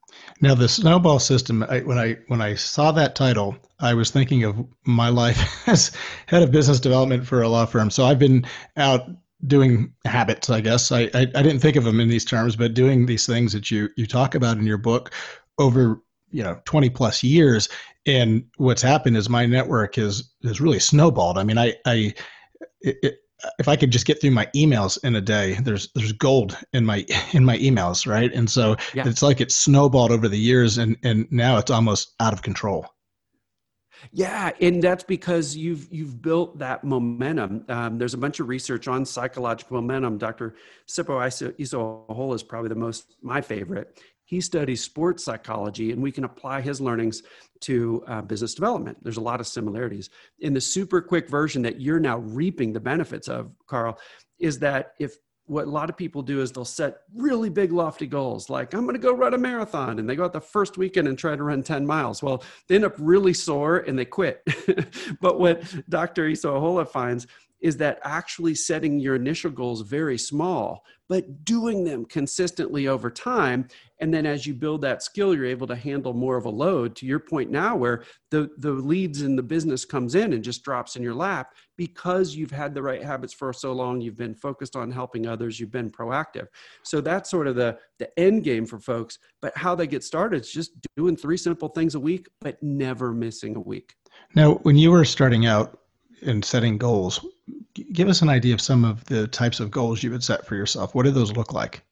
Now, 0.41 0.55
the 0.55 0.69
snowball 0.69 1.19
system. 1.19 1.65
I, 1.65 1.81
when 1.81 1.99
I 1.99 2.17
when 2.29 2.41
I 2.41 2.55
saw 2.55 2.93
that 2.93 3.17
title, 3.17 3.57
I 3.81 3.95
was 3.95 4.11
thinking 4.11 4.45
of 4.45 4.65
my 4.85 5.09
life 5.09 5.63
as 5.69 5.91
head 6.27 6.43
of 6.43 6.53
business 6.53 6.81
development 6.81 7.27
for 7.27 7.43
a 7.43 7.49
law 7.49 7.67
firm. 7.67 7.91
So 7.91 8.05
I've 8.05 8.19
been 8.19 8.47
out 8.77 9.09
doing 9.47 9.93
habits. 10.05 10.51
I 10.51 10.61
guess 10.61 10.93
I, 10.93 11.03
I, 11.15 11.27
I 11.35 11.43
didn't 11.43 11.61
think 11.61 11.77
of 11.77 11.85
them 11.85 11.99
in 11.99 12.09
these 12.09 12.25
terms, 12.25 12.57
but 12.57 12.75
doing 12.75 13.07
these 13.07 13.27
things 13.27 13.53
that 13.53 13.71
you 13.71 13.89
you 13.97 14.07
talk 14.07 14.35
about 14.35 14.57
in 14.57 14.67
your 14.67 14.79
book 14.79 15.13
over 15.59 16.01
you 16.31 16.43
know 16.43 16.61
20 16.65 16.91
plus 16.91 17.23
years. 17.23 17.69
And 18.07 18.45
what's 18.57 18.83
happened 18.83 19.17
is 19.17 19.29
my 19.29 19.45
network 19.47 19.97
has 19.97 20.31
has 20.45 20.61
really 20.61 20.79
snowballed. 20.79 21.37
I 21.37 21.45
mean, 21.45 21.59
I 21.59 21.75
I 21.85 22.15
it, 22.81 23.17
if 23.59 23.69
I 23.69 23.77
could 23.77 23.91
just 23.91 24.07
get 24.07 24.21
through 24.21 24.33
my 24.33 24.47
emails 24.55 25.03
in 25.05 25.17
a 25.17 25.21
day, 25.21 25.59
there's 25.63 25.91
there's 25.95 26.13
gold 26.13 26.57
in 26.73 26.85
my 26.85 27.05
in 27.33 27.45
my 27.45 27.59
emails, 27.59 28.07
right? 28.07 28.33
And 28.33 28.49
so 28.49 28.77
yeah. 28.95 29.07
it's 29.07 29.23
like 29.23 29.41
it's 29.41 29.55
snowballed 29.55 30.11
over 30.11 30.29
the 30.29 30.39
years, 30.39 30.79
and 30.79 30.97
and 31.03 31.31
now 31.31 31.59
it's 31.59 31.71
almost 31.71 32.15
out 32.21 32.33
of 32.33 32.43
control. 32.43 32.87
Yeah, 34.13 34.53
and 34.61 34.83
that's 34.83 35.05
because 35.05 35.57
you've 35.57 35.89
you've 35.91 36.23
built 36.23 36.59
that 36.59 36.85
momentum. 36.85 37.65
Um, 37.69 37.99
there's 37.99 38.15
a 38.15 38.19
bunch 38.19 38.41
of 38.41 38.49
research 38.49 38.89
on 38.89 39.05
psychological 39.05 39.77
momentum. 39.77 40.19
Dr. 40.19 40.55
Seppo 40.89 41.21
Iso-Ahola 41.59 42.35
is 42.35 42.43
probably 42.43 42.69
the 42.69 42.75
most 42.75 43.17
my 43.23 43.41
favorite. 43.41 44.01
He 44.31 44.41
studies 44.41 44.81
sports 44.81 45.25
psychology, 45.25 45.91
and 45.91 46.01
we 46.01 46.13
can 46.13 46.23
apply 46.23 46.61
his 46.61 46.81
learnings 46.81 47.25
to 47.63 48.05
uh, 48.07 48.23
business 48.23 48.55
development. 48.55 49.03
There's 49.03 49.17
a 49.17 49.21
lot 49.21 49.41
of 49.41 49.49
similarities. 49.49 50.09
In 50.39 50.55
the 50.55 50.61
super 50.61 51.03
quick 51.03 51.29
version 51.29 51.63
that 51.63 51.81
you're 51.81 51.99
now 51.99 52.19
reaping 52.19 52.73
the 52.73 52.79
benefits 52.79 53.27
of, 53.27 53.51
Carl, 53.67 53.99
is 54.39 54.61
that 54.61 54.93
if 55.01 55.17
what 55.47 55.67
a 55.67 55.71
lot 55.71 55.91
of 55.91 55.97
people 55.97 56.23
do 56.23 56.43
is 56.43 56.53
they'll 56.53 56.65
set 56.65 56.99
really 57.13 57.49
big 57.51 57.73
lofty 57.73 58.07
goals 58.07 58.49
like 58.49 58.73
i'm 58.73 58.85
going 58.85 58.95
to 58.95 59.01
go 59.01 59.13
run 59.13 59.35
a 59.35 59.39
marathon 59.39 59.99
and 59.99 60.09
they 60.09 60.15
go 60.15 60.25
out 60.25 60.33
the 60.33 60.41
first 60.41 60.79
weekend 60.79 61.09
and 61.09 61.19
try 61.19 61.35
to 61.35 61.43
run 61.43 61.61
10 61.61 61.85
miles 61.85 62.23
well 62.23 62.45
they 62.69 62.77
end 62.77 62.85
up 62.85 62.95
really 62.99 63.35
sore 63.35 63.79
and 63.79 63.99
they 63.99 64.05
quit 64.05 64.45
but 65.21 65.41
what 65.41 65.61
dr 65.89 66.23
Iso-Ahola 66.23 66.87
finds 66.87 67.27
is 67.61 67.77
that 67.77 67.99
actually 68.03 68.55
setting 68.55 68.99
your 69.01 69.15
initial 69.15 69.51
goals 69.51 69.83
very 69.83 70.19
small, 70.19 70.85
but 71.09 71.45
doing 71.45 71.85
them 71.85 72.05
consistently 72.05 72.87
over 72.87 73.11
time. 73.11 73.67
And 74.01 74.15
then 74.15 74.25
as 74.25 74.47
you 74.47 74.55
build 74.55 74.81
that 74.83 75.03
skill, 75.03 75.35
you're 75.35 75.45
able 75.45 75.67
to 75.67 75.77
handle 75.77 76.15
more 76.15 76.37
of 76.37 76.47
a 76.47 76.51
load 76.51 76.97
to 76.97 77.07
your 77.07 77.19
point 77.19 77.51
now 77.51 77.77
where 77.77 78.05
the, 78.31 78.49
the 78.59 78.71
leads 78.71 79.23
in 79.23 79.37
the 79.37 79.43
business 79.43 79.85
comes 79.85 80.15
in 80.15 80.33
and 80.33 80.43
just 80.43 80.63
drops 80.63 80.97
in 80.97 81.03
your 81.03 81.15
lap 81.15 81.55
because 81.77 82.35
you've 82.35 82.51
had 82.51 82.75
the 82.75 82.83
right 82.83 83.03
habits 83.03 83.35
for 83.35 83.53
so 83.53 83.73
long. 83.73 84.01
You've 84.01 84.17
been 84.17 84.35
focused 84.35 84.77
on 84.77 84.91
helping 84.91 85.27
others. 85.27 85.59
You've 85.59 85.73
been 85.73 85.91
proactive. 85.91 86.47
So 86.85 87.01
that's 87.01 87.29
sort 87.29 87.47
of 87.47 87.57
the, 87.57 87.77
the 87.99 88.09
end 88.19 88.45
game 88.45 88.65
for 88.65 88.79
folks. 88.79 89.19
But 89.43 89.57
how 89.57 89.75
they 89.75 89.87
get 89.87 90.05
started 90.05 90.43
is 90.43 90.53
just 90.53 90.73
doing 90.97 91.17
three 91.17 91.37
simple 91.37 91.69
things 91.69 91.95
a 91.95 92.01
week, 92.01 92.29
but 92.41 92.63
never 92.63 93.13
missing 93.13 93.57
a 93.57 93.61
week. 93.61 93.95
Now, 94.35 94.55
when 94.63 94.77
you 94.77 94.93
were 94.93 95.05
starting 95.05 95.47
out, 95.47 95.81
and 96.23 96.45
setting 96.45 96.79
goals, 96.79 97.25
give 97.93 98.09
us 98.09 98.23
an 98.23 98.29
idea 98.29 98.55
of 98.55 98.61
some 98.61 98.85
of 98.85 99.05
the 99.07 99.27
types 99.29 99.61
of 99.61 99.71
goals 99.71 100.03
you 100.03 100.11
would 100.11 100.25
set 100.25 100.47
for 100.47 100.57
yourself. 100.57 100.95
What 100.95 101.05
do 101.05 101.11
those 101.11 101.33
look 101.33 101.53
like? 101.53 101.83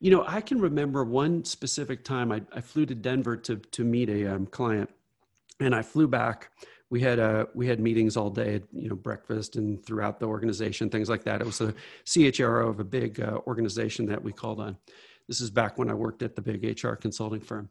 You 0.00 0.10
know, 0.10 0.24
I 0.26 0.40
can 0.40 0.60
remember 0.60 1.04
one 1.04 1.44
specific 1.44 2.04
time 2.04 2.32
I, 2.32 2.42
I 2.52 2.60
flew 2.60 2.86
to 2.86 2.94
Denver 2.94 3.36
to 3.36 3.56
to 3.56 3.84
meet 3.84 4.08
a 4.08 4.34
um, 4.34 4.46
client, 4.46 4.90
and 5.60 5.74
I 5.74 5.82
flew 5.82 6.08
back. 6.08 6.50
We 6.90 7.00
had 7.00 7.20
uh, 7.20 7.46
we 7.54 7.68
had 7.68 7.78
meetings 7.78 8.16
all 8.16 8.28
day, 8.28 8.62
you 8.72 8.88
know, 8.88 8.96
breakfast 8.96 9.56
and 9.56 9.84
throughout 9.84 10.18
the 10.18 10.26
organization, 10.26 10.90
things 10.90 11.08
like 11.08 11.22
that. 11.24 11.40
It 11.40 11.46
was 11.46 11.60
a 11.60 11.74
CHRO 12.04 12.68
of 12.68 12.80
a 12.80 12.84
big 12.84 13.20
uh, 13.20 13.38
organization 13.46 14.06
that 14.06 14.22
we 14.22 14.32
called 14.32 14.60
on. 14.60 14.76
This 15.28 15.40
is 15.40 15.50
back 15.50 15.78
when 15.78 15.88
I 15.88 15.94
worked 15.94 16.22
at 16.22 16.34
the 16.34 16.42
big 16.42 16.82
HR 16.82 16.94
consulting 16.94 17.40
firm, 17.40 17.70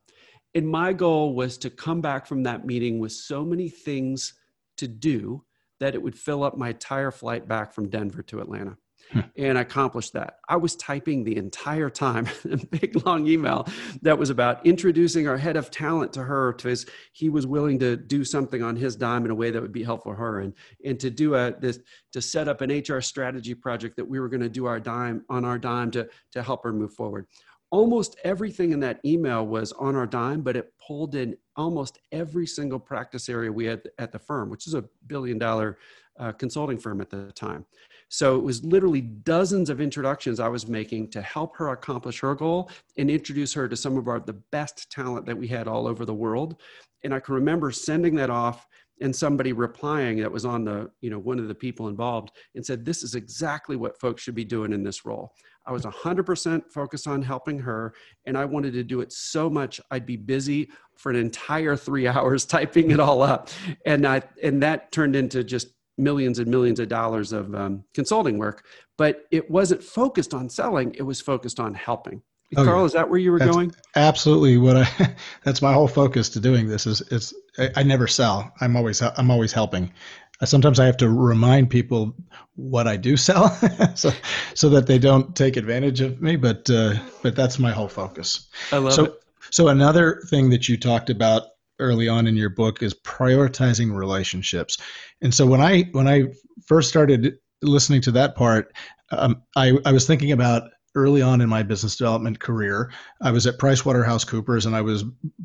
and 0.55 0.67
my 0.67 0.93
goal 0.93 1.35
was 1.35 1.57
to 1.59 1.69
come 1.69 1.99
back 1.99 2.25
from 2.25 2.43
that 2.43 2.65
meeting 2.65 2.99
with 2.99 3.11
so 3.11 3.43
many 3.43 3.67
things 3.67 4.35
to 4.77 4.87
do 4.87 5.43
that 5.81 5.95
it 5.95 6.01
would 6.01 6.17
fill 6.17 6.43
up 6.43 6.55
my 6.55 6.69
entire 6.69 7.09
flight 7.09 7.47
back 7.47 7.73
from 7.73 7.89
Denver 7.89 8.21
to 8.21 8.39
Atlanta. 8.39 8.77
Hmm. 9.11 9.21
And 9.35 9.57
I 9.57 9.61
accomplished 9.61 10.13
that. 10.13 10.35
I 10.47 10.55
was 10.55 10.75
typing 10.75 11.23
the 11.23 11.35
entire 11.35 11.89
time 11.89 12.29
a 12.51 12.57
big 12.57 13.03
long 13.03 13.25
email 13.27 13.67
that 14.03 14.17
was 14.17 14.29
about 14.29 14.63
introducing 14.63 15.27
our 15.27 15.37
head 15.37 15.57
of 15.57 15.71
talent 15.71 16.13
to 16.13 16.23
her 16.23 16.53
to 16.53 16.67
his 16.67 16.85
he 17.13 17.29
was 17.29 17.47
willing 17.47 17.79
to 17.79 17.97
do 17.97 18.23
something 18.23 18.61
on 18.61 18.75
his 18.75 18.95
dime 18.95 19.25
in 19.25 19.31
a 19.31 19.35
way 19.35 19.49
that 19.49 19.61
would 19.61 19.71
be 19.71 19.83
helpful 19.83 20.13
for 20.13 20.15
her 20.15 20.41
and 20.41 20.53
and 20.85 20.99
to 20.99 21.09
do 21.09 21.35
a 21.35 21.53
this 21.59 21.79
to 22.13 22.21
set 22.21 22.47
up 22.47 22.61
an 22.61 22.69
HR 22.69 23.01
strategy 23.01 23.55
project 23.55 23.97
that 23.97 24.07
we 24.07 24.19
were 24.19 24.29
going 24.29 24.41
to 24.41 24.49
do 24.49 24.65
our 24.65 24.79
dime 24.79 25.25
on 25.29 25.43
our 25.43 25.57
dime 25.57 25.91
to 25.91 26.07
to 26.31 26.43
help 26.43 26.63
her 26.63 26.71
move 26.71 26.93
forward 26.93 27.25
almost 27.71 28.17
everything 28.23 28.71
in 28.71 28.79
that 28.81 28.99
email 29.05 29.47
was 29.47 29.71
on 29.73 29.95
our 29.95 30.05
dime, 30.05 30.41
but 30.41 30.57
it 30.57 30.73
pulled 30.85 31.15
in 31.15 31.35
almost 31.55 31.99
every 32.11 32.45
single 32.45 32.79
practice 32.79 33.29
area 33.29 33.51
we 33.51 33.65
had 33.65 33.81
at 33.97 34.11
the 34.11 34.19
firm, 34.19 34.49
which 34.49 34.67
is 34.67 34.73
a 34.73 34.83
billion 35.07 35.37
dollar 35.37 35.77
uh, 36.19 36.31
consulting 36.33 36.77
firm 36.77 36.99
at 37.01 37.09
the 37.09 37.31
time. 37.31 37.65
So 38.09 38.35
it 38.35 38.43
was 38.43 38.63
literally 38.65 39.01
dozens 39.01 39.69
of 39.69 39.79
introductions 39.79 40.41
I 40.41 40.49
was 40.49 40.67
making 40.67 41.11
to 41.11 41.21
help 41.21 41.55
her 41.55 41.69
accomplish 41.69 42.19
her 42.19 42.35
goal 42.35 42.69
and 42.97 43.09
introduce 43.09 43.53
her 43.53 43.69
to 43.69 43.77
some 43.77 43.97
of 43.97 44.09
our 44.09 44.19
the 44.19 44.33
best 44.51 44.91
talent 44.91 45.25
that 45.25 45.37
we 45.37 45.47
had 45.47 45.67
all 45.67 45.87
over 45.87 46.05
the 46.05 46.13
world. 46.13 46.57
And 47.03 47.13
I 47.13 47.21
can 47.21 47.35
remember 47.35 47.71
sending 47.71 48.15
that 48.15 48.29
off 48.29 48.67
and 48.99 49.15
somebody 49.15 49.53
replying 49.53 50.19
that 50.19 50.31
was 50.31 50.45
on 50.45 50.63
the 50.63 50.91
you 51.01 51.09
know 51.09 51.17
one 51.17 51.39
of 51.39 51.47
the 51.47 51.55
people 51.55 51.87
involved 51.87 52.31
and 52.55 52.63
said 52.63 52.85
this 52.85 53.01
is 53.01 53.15
exactly 53.15 53.75
what 53.75 53.99
folks 53.99 54.21
should 54.21 54.35
be 54.35 54.45
doing 54.45 54.73
in 54.73 54.83
this 54.83 55.05
role 55.05 55.33
i 55.65 55.71
was 55.71 55.83
100% 55.83 56.63
focused 56.69 57.07
on 57.07 57.21
helping 57.21 57.59
her 57.59 57.93
and 58.25 58.37
i 58.37 58.45
wanted 58.45 58.73
to 58.73 58.83
do 58.83 59.01
it 59.01 59.11
so 59.11 59.49
much 59.49 59.79
i'd 59.91 60.05
be 60.05 60.17
busy 60.17 60.69
for 60.97 61.09
an 61.09 61.15
entire 61.15 61.75
three 61.75 62.07
hours 62.15 62.45
typing 62.45 62.91
it 62.91 62.99
all 62.99 63.21
up 63.21 63.49
and 63.85 64.05
i 64.05 64.21
and 64.43 64.61
that 64.61 64.91
turned 64.91 65.15
into 65.15 65.43
just 65.43 65.67
millions 65.97 66.39
and 66.39 66.49
millions 66.49 66.79
of 66.79 66.87
dollars 66.87 67.31
of 67.31 67.53
um, 67.53 67.83
consulting 67.93 68.37
work 68.37 68.65
but 68.97 69.25
it 69.29 69.49
wasn't 69.51 69.83
focused 69.83 70.33
on 70.33 70.49
selling 70.49 70.93
it 70.95 71.03
was 71.03 71.21
focused 71.21 71.59
on 71.59 71.73
helping 71.73 72.21
Oh, 72.57 72.65
Carl, 72.65 72.79
yeah. 72.79 72.85
is 72.85 72.93
that 72.93 73.09
where 73.09 73.19
you 73.19 73.31
were 73.31 73.39
that's 73.39 73.51
going? 73.51 73.73
Absolutely. 73.95 74.57
What 74.57 74.77
I 74.77 75.15
that's 75.43 75.61
my 75.61 75.73
whole 75.73 75.87
focus 75.87 76.29
to 76.29 76.39
doing 76.39 76.67
this 76.67 76.85
is 76.85 77.01
it's 77.11 77.33
I, 77.57 77.69
I 77.77 77.83
never 77.83 78.07
sell. 78.07 78.51
I'm 78.59 78.75
always 78.75 79.01
I'm 79.01 79.31
always 79.31 79.53
helping. 79.53 79.91
Sometimes 80.43 80.79
I 80.79 80.85
have 80.85 80.97
to 80.97 81.09
remind 81.09 81.69
people 81.69 82.15
what 82.55 82.87
I 82.87 82.97
do 82.97 83.17
sell, 83.17 83.49
so 83.95 84.11
so 84.53 84.69
that 84.69 84.87
they 84.87 84.99
don't 84.99 85.35
take 85.35 85.57
advantage 85.57 86.01
of 86.01 86.21
me. 86.21 86.35
But 86.35 86.69
uh, 86.69 86.95
but 87.21 87.35
that's 87.35 87.59
my 87.59 87.71
whole 87.71 87.87
focus. 87.87 88.49
I 88.71 88.77
love 88.77 88.93
so, 88.93 89.05
it. 89.05 89.23
So 89.51 89.67
another 89.67 90.21
thing 90.27 90.49
that 90.49 90.67
you 90.69 90.77
talked 90.77 91.09
about 91.09 91.43
early 91.79 92.07
on 92.07 92.27
in 92.27 92.35
your 92.35 92.49
book 92.49 92.81
is 92.81 92.93
prioritizing 92.93 93.93
relationships. 93.95 94.77
And 95.21 95.33
so 95.33 95.45
when 95.45 95.61
I 95.61 95.83
when 95.91 96.07
I 96.07 96.25
first 96.65 96.89
started 96.89 97.37
listening 97.61 98.01
to 98.01 98.11
that 98.11 98.35
part, 98.35 98.73
um, 99.11 99.43
I 99.55 99.77
I 99.85 99.91
was 99.91 100.07
thinking 100.07 100.31
about 100.31 100.63
early 100.95 101.21
on 101.21 101.41
in 101.41 101.49
my 101.49 101.63
business 101.63 101.95
development 101.95 102.39
career. 102.39 102.91
I 103.21 103.31
was 103.31 103.47
at 103.47 103.57
PricewaterhouseCoopers 103.57 104.65
and 104.65 104.75
I 104.75 104.81
was 104.81 105.03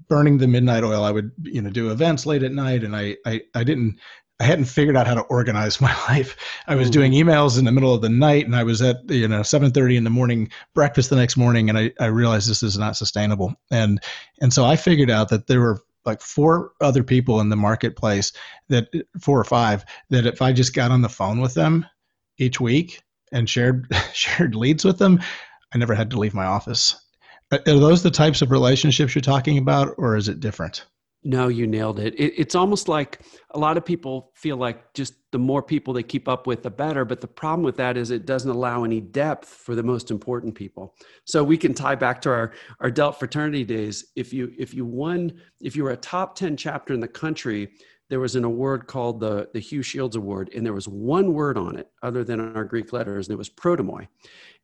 burning 0.08 0.38
the 0.38 0.48
midnight 0.48 0.82
oil. 0.82 1.04
I 1.04 1.10
would, 1.10 1.30
you 1.42 1.62
know, 1.62 1.70
do 1.70 1.90
events 1.90 2.26
late 2.26 2.42
at 2.42 2.52
night 2.52 2.82
and 2.82 2.96
I, 2.96 3.16
I, 3.24 3.42
I 3.54 3.62
didn't, 3.62 3.98
I 4.38 4.44
hadn't 4.44 4.66
figured 4.66 4.96
out 4.96 5.06
how 5.06 5.14
to 5.14 5.22
organize 5.22 5.80
my 5.80 5.94
life. 6.08 6.36
I 6.66 6.74
was 6.74 6.90
doing 6.90 7.12
mm-hmm. 7.12 7.28
emails 7.28 7.58
in 7.58 7.64
the 7.64 7.72
middle 7.72 7.94
of 7.94 8.02
the 8.02 8.08
night 8.08 8.46
and 8.46 8.56
I 8.56 8.64
was 8.64 8.82
at, 8.82 9.08
you 9.08 9.28
know, 9.28 9.42
730 9.42 9.96
in 9.96 10.04
the 10.04 10.10
morning, 10.10 10.50
breakfast 10.74 11.10
the 11.10 11.16
next 11.16 11.36
morning. 11.36 11.68
And 11.68 11.78
I, 11.78 11.92
I 12.00 12.06
realized 12.06 12.48
this 12.48 12.62
is 12.62 12.78
not 12.78 12.96
sustainable. 12.96 13.54
And, 13.70 14.02
and 14.40 14.52
so 14.52 14.64
I 14.64 14.76
figured 14.76 15.10
out 15.10 15.28
that 15.30 15.46
there 15.46 15.60
were 15.60 15.80
like 16.04 16.20
four 16.20 16.72
other 16.80 17.02
people 17.02 17.40
in 17.40 17.48
the 17.48 17.56
marketplace 17.56 18.32
that 18.68 18.88
four 19.20 19.40
or 19.40 19.44
five 19.44 19.84
that 20.10 20.24
if 20.24 20.40
I 20.40 20.52
just 20.52 20.74
got 20.74 20.92
on 20.92 21.02
the 21.02 21.08
phone 21.08 21.40
with 21.40 21.54
them 21.54 21.84
each 22.38 22.60
week 22.60 23.02
and 23.32 23.50
shared 23.50 23.88
shared 24.12 24.54
leads 24.54 24.84
with 24.84 24.98
them, 24.98 25.20
I 25.74 25.78
never 25.78 25.94
had 25.94 26.10
to 26.12 26.18
leave 26.18 26.34
my 26.34 26.46
office. 26.46 26.94
Are 27.52 27.58
those 27.64 28.02
the 28.02 28.10
types 28.10 28.42
of 28.42 28.50
relationships 28.50 29.14
you're 29.14 29.22
talking 29.22 29.58
about, 29.58 29.94
or 29.98 30.16
is 30.16 30.28
it 30.28 30.40
different? 30.40 30.86
No, 31.25 31.49
you 31.49 31.66
nailed 31.66 31.99
it. 31.99 32.14
it. 32.14 32.35
It's 32.37 32.54
almost 32.54 32.88
like 32.88 33.20
a 33.50 33.58
lot 33.58 33.76
of 33.76 33.85
people 33.85 34.30
feel 34.35 34.56
like 34.56 34.94
just 34.94 35.14
the 35.32 35.38
more 35.38 35.62
people 35.62 35.92
they 35.92 36.02
keep 36.02 36.28
up 36.28 36.46
with, 36.46 36.62
the 36.62 36.70
better. 36.70 37.04
But 37.04 37.20
the 37.20 37.26
problem 37.26 37.64
with 37.64 37.76
that 37.78 37.96
is 37.96 38.11
it 38.11 38.26
doesn't 38.26 38.50
allow 38.50 38.85
any 38.85 39.00
depth 39.00 39.49
for 39.49 39.75
the 39.75 39.82
most 39.82 40.11
important 40.11 40.54
people. 40.54 40.94
So 41.25 41.42
we 41.42 41.56
can 41.56 41.75
tie 41.75 41.96
back 41.96 42.20
to 42.23 42.30
our 42.30 42.52
our 42.80 42.90
Delt 42.90 43.18
fraternity 43.18 43.64
days. 43.64 44.12
If 44.14 44.32
you 44.32 44.52
if 44.56 44.73
you 44.73 44.85
won, 44.85 45.40
if 45.61 45.75
you 45.75 45.82
were 45.85 45.90
a 45.90 45.96
top 45.96 46.37
ten 46.37 46.56
chapter 46.56 46.94
in 46.94 47.00
the 47.00 47.08
country, 47.08 47.70
there 48.08 48.20
was 48.20 48.37
an 48.37 48.44
award 48.44 48.87
called 48.87 49.18
the, 49.18 49.49
the 49.52 49.61
Hugh 49.61 49.82
Shields 49.82 50.16
Award, 50.16 50.50
and 50.54 50.64
there 50.64 50.73
was 50.73 50.87
one 50.87 51.32
word 51.32 51.58
on 51.58 51.76
it 51.76 51.90
other 52.02 52.23
than 52.23 52.54
our 52.54 52.64
Greek 52.64 52.92
letters, 52.92 53.26
and 53.26 53.35
it 53.35 53.38
was 53.38 53.50
protomoi. 53.50 54.06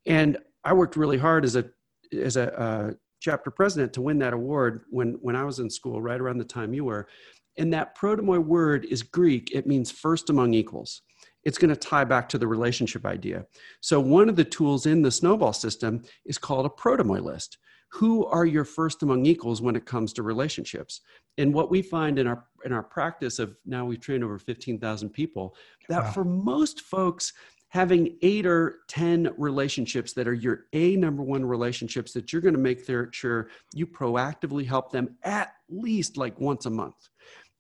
And 0.07 0.39
I 0.65 0.75
worked 0.75 0.97
really 0.97 1.19
hard 1.19 1.45
as 1.45 1.57
a 1.57 1.65
as 2.13 2.37
a 2.37 2.61
uh, 2.61 2.93
chapter 3.23 3.51
president 3.51 3.93
to 3.95 4.03
win 4.03 4.19
that 4.19 4.35
award 4.35 4.83
when 4.91 5.13
when 5.23 5.37
I 5.37 5.45
was 5.45 5.61
in 5.61 5.71
school, 5.71 6.03
right 6.03 6.21
around 6.21 6.39
the 6.39 6.45
time 6.45 6.75
you 6.75 6.85
were. 6.85 7.09
And 7.57 7.73
that 7.73 7.97
protomoi 7.97 8.43
word 8.45 8.85
is 8.87 9.03
Greek. 9.03 9.51
It 9.55 9.67
means 9.67 9.91
first 9.91 10.31
among 10.31 10.55
equals. 10.55 11.03
It's 11.45 11.59
going 11.59 11.71
to 11.71 11.77
tie 11.77 12.05
back 12.05 12.29
to 12.31 12.39
the 12.39 12.47
relationship 12.47 13.05
idea. 13.05 13.47
So 13.81 14.01
one 14.01 14.29
of 14.29 14.37
the 14.37 14.45
tools 14.45 14.87
in 14.87 15.03
the 15.03 15.11
snowball 15.11 15.53
system 15.53 16.03
is 16.25 16.39
called 16.39 16.67
a 16.67 16.69
protomoi 16.69 17.23
list 17.23 17.59
who 17.93 18.25
are 18.27 18.47
your 18.47 18.65
first 18.65 19.03
among 19.03 19.27
equals 19.27 19.61
when 19.61 19.77
it 19.77 19.85
comes 19.85 20.15
to 20.15 20.23
relationships 20.23 21.03
and 21.37 21.53
what 21.53 21.71
we 21.71 21.83
find 21.83 22.19
in 22.19 22.27
our 22.27 22.45
in 22.65 22.73
our 22.73 22.83
practice 22.83 23.39
of 23.39 23.55
now 23.67 23.85
we've 23.85 24.01
trained 24.01 24.25
over 24.25 24.39
15,000 24.39 25.11
people 25.11 25.55
that 25.89 26.03
wow. 26.03 26.11
for 26.11 26.25
most 26.25 26.81
folks 26.81 27.33
having 27.73 28.19
8 28.21 28.45
or 28.45 28.81
10 28.89 29.33
relationships 29.39 30.13
that 30.13 30.29
are 30.29 30.35
your 30.35 30.67
A 30.75 30.95
number 30.97 31.23
1 31.23 31.43
relationships 31.43 32.13
that 32.13 32.31
you're 32.31 32.43
going 32.43 32.55
to 32.55 32.61
make 32.61 32.85
sure 33.15 33.49
you 33.73 33.87
proactively 33.87 34.67
help 34.67 34.93
them 34.93 35.17
at 35.23 35.55
least 35.71 36.19
like 36.19 36.39
once 36.39 36.67
a 36.67 36.71
month. 36.71 37.09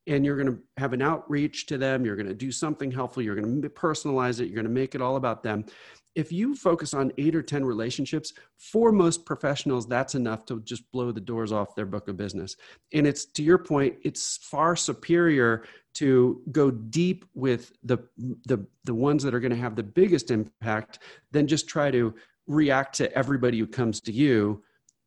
And 0.06 0.22
you're 0.22 0.36
going 0.36 0.54
to 0.54 0.58
have 0.76 0.92
an 0.92 1.00
outreach 1.00 1.66
to 1.66 1.78
them 1.78 2.04
you're 2.04 2.16
going 2.16 2.26
to 2.26 2.34
do 2.34 2.50
something 2.50 2.90
helpful 2.90 3.22
you're 3.22 3.36
going 3.36 3.62
to 3.62 3.68
personalize 3.70 4.40
it 4.40 4.46
you're 4.46 4.56
going 4.56 4.64
to 4.64 4.70
make 4.70 4.96
it 4.96 5.00
all 5.00 5.14
about 5.14 5.44
them 5.44 5.64
if 6.14 6.30
you 6.30 6.54
focus 6.54 6.94
on 6.94 7.12
eight 7.18 7.34
or 7.34 7.42
10 7.42 7.64
relationships, 7.64 8.32
for 8.58 8.92
most 8.92 9.24
professionals, 9.24 9.86
that's 9.86 10.14
enough 10.14 10.44
to 10.46 10.60
just 10.60 10.90
blow 10.92 11.10
the 11.12 11.20
doors 11.20 11.52
off 11.52 11.74
their 11.74 11.86
book 11.86 12.08
of 12.08 12.16
business. 12.16 12.56
And 12.92 13.06
it's 13.06 13.24
to 13.26 13.42
your 13.42 13.58
point, 13.58 13.96
it's 14.02 14.38
far 14.38 14.76
superior 14.76 15.64
to 15.94 16.42
go 16.52 16.70
deep 16.70 17.24
with 17.34 17.72
the, 17.82 17.98
the, 18.46 18.66
the 18.84 18.94
ones 18.94 19.22
that 19.22 19.34
are 19.34 19.40
going 19.40 19.52
to 19.52 19.56
have 19.56 19.76
the 19.76 19.82
biggest 19.82 20.30
impact 20.30 21.00
than 21.30 21.46
just 21.46 21.68
try 21.68 21.90
to 21.90 22.14
react 22.46 22.94
to 22.96 23.12
everybody 23.16 23.58
who 23.58 23.66
comes 23.66 24.00
to 24.00 24.12
you, 24.12 24.62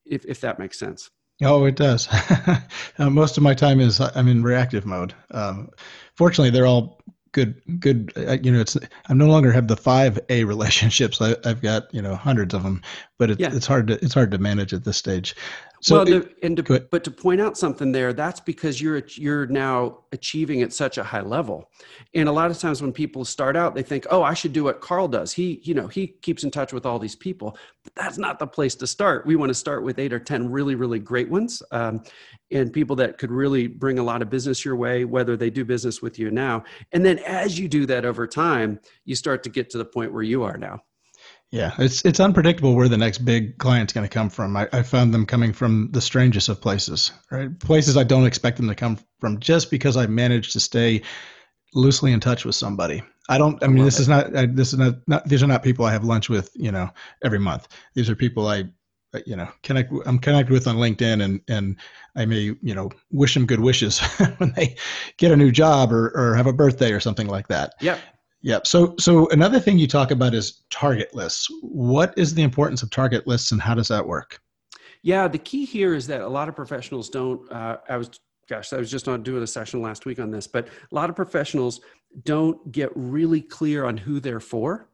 if, 0.05 0.25
if 0.25 0.41
that 0.41 0.59
makes 0.59 0.79
sense. 0.79 1.09
Oh, 1.43 1.65
it 1.65 1.75
does. 1.75 2.07
uh, 2.97 3.09
most 3.09 3.38
of 3.38 3.43
my 3.43 3.53
time 3.53 3.79
is 3.81 4.00
I'm 4.00 4.27
in 4.27 4.41
reactive 4.41 4.85
mode. 4.85 5.13
Um, 5.31 5.69
fortunately, 6.15 6.50
they're 6.50 6.65
all 6.65 7.01
good 7.36 7.62
good 7.82 8.13
uh, 8.15 8.38
you 8.42 8.50
know 8.50 8.62
it's 8.62 8.77
i 9.10 9.13
no 9.13 9.27
longer 9.27 9.51
have 9.51 9.68
the 9.68 9.75
five 9.75 10.18
a 10.30 10.44
relationships 10.56 11.22
I, 11.22 11.36
have 11.44 11.62
got 11.62 11.94
you 11.94 12.01
know 12.01 12.15
hundreds 12.15 12.54
of 12.54 12.63
them 12.63 12.82
but 13.18 13.30
it, 13.32 13.42
yeah. 13.42 13.54
it's 13.54 13.68
hard 13.68 13.88
to 13.88 14.01
it's 14.01 14.13
hard 14.13 14.32
to 14.32 14.38
manage 14.38 14.74
at 14.74 14.86
this 14.86 14.96
stage 14.96 15.36
so 15.86 15.98
well, 15.98 16.06
the, 16.06 16.36
and 16.42 16.58
to, 16.58 16.88
but 16.89 17.04
to 17.04 17.12
point 17.12 17.39
out 17.39 17.60
something 17.60 17.92
there, 17.92 18.12
that's 18.12 18.39
because 18.39 18.82
you're 18.82 19.04
you're 19.10 19.46
now 19.46 20.00
achieving 20.13 20.63
at 20.63 20.74
such 20.74 20.98
a 20.98 21.04
high 21.04 21.22
level. 21.22 21.70
And 22.15 22.27
a 22.27 22.32
lot 22.32 22.50
of 22.50 22.58
times 22.58 22.82
when 22.82 22.92
people 22.92 23.24
start 23.24 23.56
out, 23.56 23.75
they 23.75 23.84
think, 23.84 24.08
"Oh, 24.10 24.24
I 24.24 24.34
should 24.34 24.51
do 24.51 24.63
what 24.63 24.82
Carl 24.82 25.08
does. 25.08 25.32
He, 25.32 25.62
you 25.62 25.75
know, 25.75 25.86
he 25.88 26.08
keeps 26.08 26.44
in 26.44 26.50
touch 26.50 26.74
with 26.74 26.88
all 26.88 26.98
these 26.98 27.15
people." 27.15 27.56
But 27.84 27.94
that's 27.94 28.18
not 28.18 28.39
the 28.39 28.48
place 28.48 28.74
to 28.75 28.88
start. 28.88 29.27
We 29.27 29.36
want 29.36 29.51
to 29.51 29.54
start 29.54 29.84
with 29.84 30.00
eight 30.00 30.12
or 30.12 30.18
ten 30.18 30.50
really, 30.50 30.74
really 30.74 30.98
great 30.98 31.30
ones, 31.30 31.62
um, 31.70 32.01
and 32.50 32.74
people 32.74 32.96
that 32.96 33.20
could 33.20 33.30
really 33.30 33.68
bring 33.68 34.00
a 34.00 34.04
lot 34.04 34.24
of 34.24 34.30
business 34.32 34.65
your 34.65 34.75
way, 34.75 35.06
whether 35.06 35.38
they 35.38 35.51
do 35.51 35.63
business 35.63 36.01
with 36.01 36.18
you 36.18 36.32
now. 36.32 36.63
And 36.94 37.06
then 37.06 37.20
as 37.20 37.60
you 37.60 37.68
do 37.68 37.86
that 37.86 38.06
over 38.06 38.25
time, 38.25 38.80
you 39.04 39.13
start 39.13 39.44
to 39.44 39.51
get 39.51 39.70
to 39.70 39.77
the 39.77 39.86
point 39.86 40.12
where 40.13 40.24
you 40.24 40.42
are 40.42 40.58
now. 40.58 40.80
Yeah, 41.52 41.72
it's 41.78 42.04
it's 42.04 42.20
unpredictable 42.20 42.75
where 42.75 42.90
the 42.90 42.98
next 42.98 43.20
big 43.20 43.58
client's 43.58 43.94
going 43.94 44.06
to 44.06 44.14
come 44.14 44.30
from. 44.30 44.58
I, 44.58 44.68
I 44.74 44.82
found 44.82 45.14
them 45.14 45.25
coming 45.25 45.54
from 45.54 45.90
the 45.92 46.02
strangest 46.02 46.50
of 46.50 46.60
places, 46.60 47.12
right? 47.32 47.58
Places 47.60 47.96
I 47.96 48.04
don't 48.04 48.25
expect 48.25 48.58
them 48.58 48.68
to 48.68 48.75
come 48.75 48.98
from, 49.20 49.40
just 49.40 49.72
because 49.72 49.96
I 49.96 50.08
managed 50.08 50.54
to 50.54 50.60
stay 50.60 51.04
loosely 51.74 52.12
in 52.12 52.20
touch 52.20 52.46
with 52.46 52.56
somebody. 52.56 53.04
I 53.30 53.38
don't. 53.38 53.62
I, 53.62 53.68
I 53.68 53.70
mean, 53.70 53.86
this 53.86 54.00
it. 54.00 54.04
is 54.04 54.10
not. 54.10 54.36
I, 54.36 54.48
this 54.48 54.74
is 54.74 54.80
not, 54.80 54.96
not. 55.08 55.28
These 55.28 55.44
are 55.44 55.48
not 55.48 55.64
people 55.64 55.86
I 55.86 55.92
have 55.92 56.04
lunch 56.04 56.30
with. 56.30 56.52
You 56.56 56.72
know, 56.72 56.90
every 57.24 57.40
month. 57.40 57.68
These 57.94 58.10
are 58.10 58.16
people 58.16 58.48
I, 58.48 58.66
you 59.25 59.36
know, 59.36 59.48
connect. 59.64 59.94
I'm 60.06 60.20
connected 60.20 60.52
with 60.52 60.68
on 60.68 60.78
LinkedIn, 60.78 61.24
and 61.24 61.42
and 61.48 61.78
I 62.16 62.25
may 62.25 62.56
you 62.62 62.75
know 62.75 62.90
wish 63.12 63.34
them 63.34 63.46
good 63.46 63.60
wishes 63.60 64.00
when 64.38 64.52
they 64.56 64.75
get 65.18 65.32
a 65.32 65.38
new 65.38 65.52
job 65.52 65.94
or 65.94 66.12
or 66.16 66.36
have 66.36 66.48
a 66.48 66.54
birthday 66.54 66.92
or 66.92 67.00
something 67.00 67.28
like 67.28 67.48
that. 67.48 67.75
Yeah. 67.82 67.98
Yep. 68.46 68.68
So, 68.68 68.94
so 69.00 69.28
another 69.30 69.60
thing 69.60 69.80
you 69.80 69.88
talk 69.88 70.12
about 70.12 70.36
is 70.36 70.62
target 70.70 71.16
lists. 71.16 71.48
What 71.64 72.14
is 72.16 72.36
the 72.36 72.44
importance 72.44 72.84
of 72.84 72.92
target 72.92 73.25
lists, 73.25 73.52
and 73.52 73.60
how 73.60 73.74
does 73.74 73.88
that 73.88 74.06
work? 74.06 74.40
Yeah, 75.02 75.28
the 75.28 75.40
key 75.40 75.66
here 75.66 75.96
is 75.96 76.06
that 76.08 76.22
a 76.22 76.28
lot 76.28 76.48
of 76.48 76.56
professionals 76.56 77.10
don't. 77.10 77.52
Uh, 77.52 77.78
I 77.90 77.98
was, 77.98 78.12
gosh, 78.48 78.72
I 78.72 78.78
was 78.78 78.92
just 78.92 79.08
on 79.08 79.24
doing 79.24 79.42
a 79.42 79.48
session 79.48 79.82
last 79.82 80.06
week 80.06 80.20
on 80.20 80.30
this, 80.30 80.46
but 80.46 80.68
a 80.68 80.96
lot 80.96 81.10
of 81.10 81.16
professionals 81.16 81.82
don't 82.24 82.72
get 82.72 82.92
really 82.94 83.42
clear 83.42 83.84
on 83.84 83.98
who 83.98 84.20
they're 84.20 84.40
for, 84.40 84.90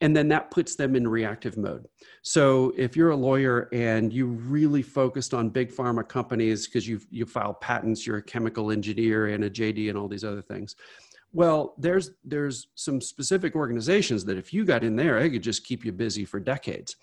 and 0.00 0.16
then 0.16 0.28
that 0.28 0.50
puts 0.50 0.74
them 0.74 0.96
in 0.96 1.06
reactive 1.06 1.58
mode. 1.58 1.86
So, 2.22 2.72
if 2.74 2.96
you're 2.96 3.10
a 3.10 3.16
lawyer 3.16 3.68
and 3.74 4.14
you 4.14 4.28
really 4.28 4.80
focused 4.80 5.34
on 5.34 5.50
big 5.50 5.70
pharma 5.70 6.08
companies 6.08 6.66
because 6.66 6.88
you 6.88 7.02
you 7.10 7.26
file 7.26 7.52
patents, 7.52 8.06
you're 8.06 8.16
a 8.16 8.22
chemical 8.22 8.70
engineer 8.70 9.26
and 9.26 9.44
a 9.44 9.50
JD 9.50 9.90
and 9.90 9.98
all 9.98 10.08
these 10.08 10.24
other 10.24 10.40
things 10.40 10.74
well, 11.34 11.74
there's 11.76 12.12
there's 12.24 12.68
some 12.76 13.00
specific 13.00 13.56
organizations 13.56 14.24
that 14.24 14.38
if 14.38 14.54
you 14.54 14.64
got 14.64 14.84
in 14.84 14.94
there, 14.94 15.18
it 15.18 15.30
could 15.30 15.42
just 15.42 15.64
keep 15.64 15.84
you 15.84 15.92
busy 15.92 16.24
for 16.24 16.38
decades. 16.38 16.96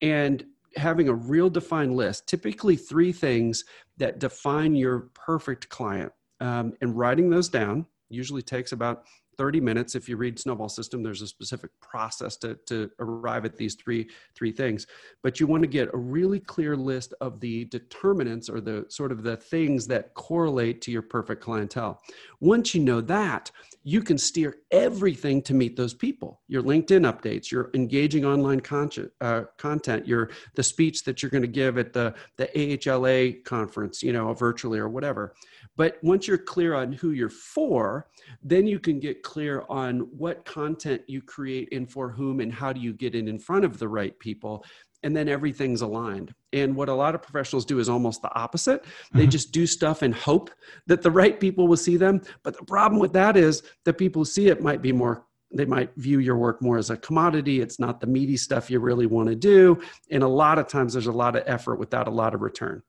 And 0.00 0.44
having 0.76 1.08
a 1.08 1.14
real 1.14 1.50
defined 1.50 1.96
list, 1.96 2.28
typically 2.28 2.76
three 2.76 3.12
things 3.12 3.64
that 3.98 4.20
define 4.20 4.74
your 4.74 5.10
perfect 5.14 5.68
client, 5.68 6.12
um, 6.40 6.72
and 6.80 6.96
writing 6.96 7.28
those 7.28 7.48
down 7.48 7.84
usually 8.08 8.42
takes 8.42 8.72
about 8.72 9.04
30 9.36 9.60
minutes. 9.60 9.94
If 9.94 10.08
you 10.08 10.16
read 10.16 10.38
snowball 10.38 10.68
system 10.68 11.02
there's 11.02 11.22
a 11.22 11.26
specific 11.26 11.70
process 11.80 12.36
to, 12.38 12.54
to 12.66 12.90
arrive 13.00 13.44
at 13.44 13.56
these 13.56 13.74
three 13.74 14.08
three 14.36 14.52
things. 14.52 14.86
But 15.22 15.40
you 15.40 15.46
want 15.46 15.62
to 15.62 15.68
get 15.68 15.88
a 15.92 15.96
really 15.96 16.38
clear 16.38 16.76
list 16.76 17.14
of 17.20 17.40
the 17.40 17.64
determinants 17.64 18.48
or 18.48 18.60
the 18.60 18.86
sort 18.88 19.10
of 19.10 19.22
the 19.22 19.36
things 19.36 19.86
that 19.88 20.14
correlate 20.14 20.80
to 20.82 20.92
your 20.92 21.02
perfect 21.02 21.42
clientele. 21.42 22.00
Once 22.40 22.74
you 22.74 22.82
know 22.82 23.00
that 23.00 23.50
you 23.84 24.00
can 24.00 24.16
steer 24.18 24.56
everything 24.70 25.42
to 25.42 25.54
meet 25.54 25.76
those 25.76 25.94
people 25.94 26.40
your 26.48 26.62
linkedin 26.62 27.10
updates 27.10 27.50
your 27.50 27.70
engaging 27.74 28.24
online 28.24 28.60
content, 28.60 29.10
uh, 29.20 29.42
content 29.58 30.06
your 30.06 30.30
the 30.54 30.62
speech 30.62 31.04
that 31.04 31.22
you're 31.22 31.30
going 31.30 31.42
to 31.42 31.48
give 31.48 31.78
at 31.78 31.92
the 31.92 32.14
the 32.36 32.46
ahla 32.56 33.42
conference 33.44 34.02
you 34.02 34.12
know 34.12 34.32
virtually 34.32 34.78
or 34.78 34.88
whatever 34.88 35.34
but 35.76 35.98
once 36.02 36.28
you're 36.28 36.38
clear 36.38 36.74
on 36.74 36.92
who 36.92 37.12
you're 37.12 37.30
for, 37.30 38.08
then 38.42 38.66
you 38.66 38.78
can 38.78 39.00
get 39.00 39.22
clear 39.22 39.64
on 39.68 40.00
what 40.16 40.44
content 40.44 41.02
you 41.06 41.22
create 41.22 41.72
and 41.72 41.90
for 41.90 42.10
whom 42.10 42.40
and 42.40 42.52
how 42.52 42.72
do 42.72 42.80
you 42.80 42.92
get 42.92 43.14
it 43.14 43.26
in 43.26 43.38
front 43.38 43.64
of 43.64 43.78
the 43.78 43.88
right 43.88 44.18
people. 44.18 44.64
And 45.02 45.16
then 45.16 45.28
everything's 45.28 45.80
aligned. 45.80 46.34
And 46.52 46.76
what 46.76 46.88
a 46.88 46.94
lot 46.94 47.14
of 47.14 47.22
professionals 47.22 47.64
do 47.64 47.78
is 47.78 47.88
almost 47.88 48.22
the 48.22 48.32
opposite. 48.34 48.84
They 49.12 49.22
mm-hmm. 49.22 49.30
just 49.30 49.52
do 49.52 49.66
stuff 49.66 50.02
and 50.02 50.14
hope 50.14 50.50
that 50.86 51.02
the 51.02 51.10
right 51.10 51.38
people 51.40 51.66
will 51.66 51.76
see 51.76 51.96
them. 51.96 52.22
But 52.42 52.56
the 52.56 52.64
problem 52.64 53.00
with 53.00 53.12
that 53.14 53.36
is 53.36 53.62
the 53.84 53.92
people 53.92 54.20
who 54.20 54.26
see 54.26 54.48
it 54.48 54.62
might 54.62 54.82
be 54.82 54.92
more 54.92 55.24
they 55.54 55.64
might 55.64 55.94
view 55.96 56.18
your 56.18 56.36
work 56.36 56.62
more 56.62 56.78
as 56.78 56.90
a 56.90 56.96
commodity. 56.96 57.60
It's 57.60 57.78
not 57.78 58.00
the 58.00 58.06
meaty 58.06 58.36
stuff 58.36 58.70
you 58.70 58.80
really 58.80 59.06
want 59.06 59.28
to 59.28 59.34
do. 59.34 59.82
And 60.10 60.22
a 60.22 60.28
lot 60.28 60.58
of 60.58 60.66
times 60.66 60.94
there's 60.94 61.06
a 61.06 61.12
lot 61.12 61.36
of 61.36 61.42
effort 61.46 61.78
without 61.78 62.08
a 62.08 62.10
lot 62.10 62.34
of 62.34 62.40
return. 62.40 62.82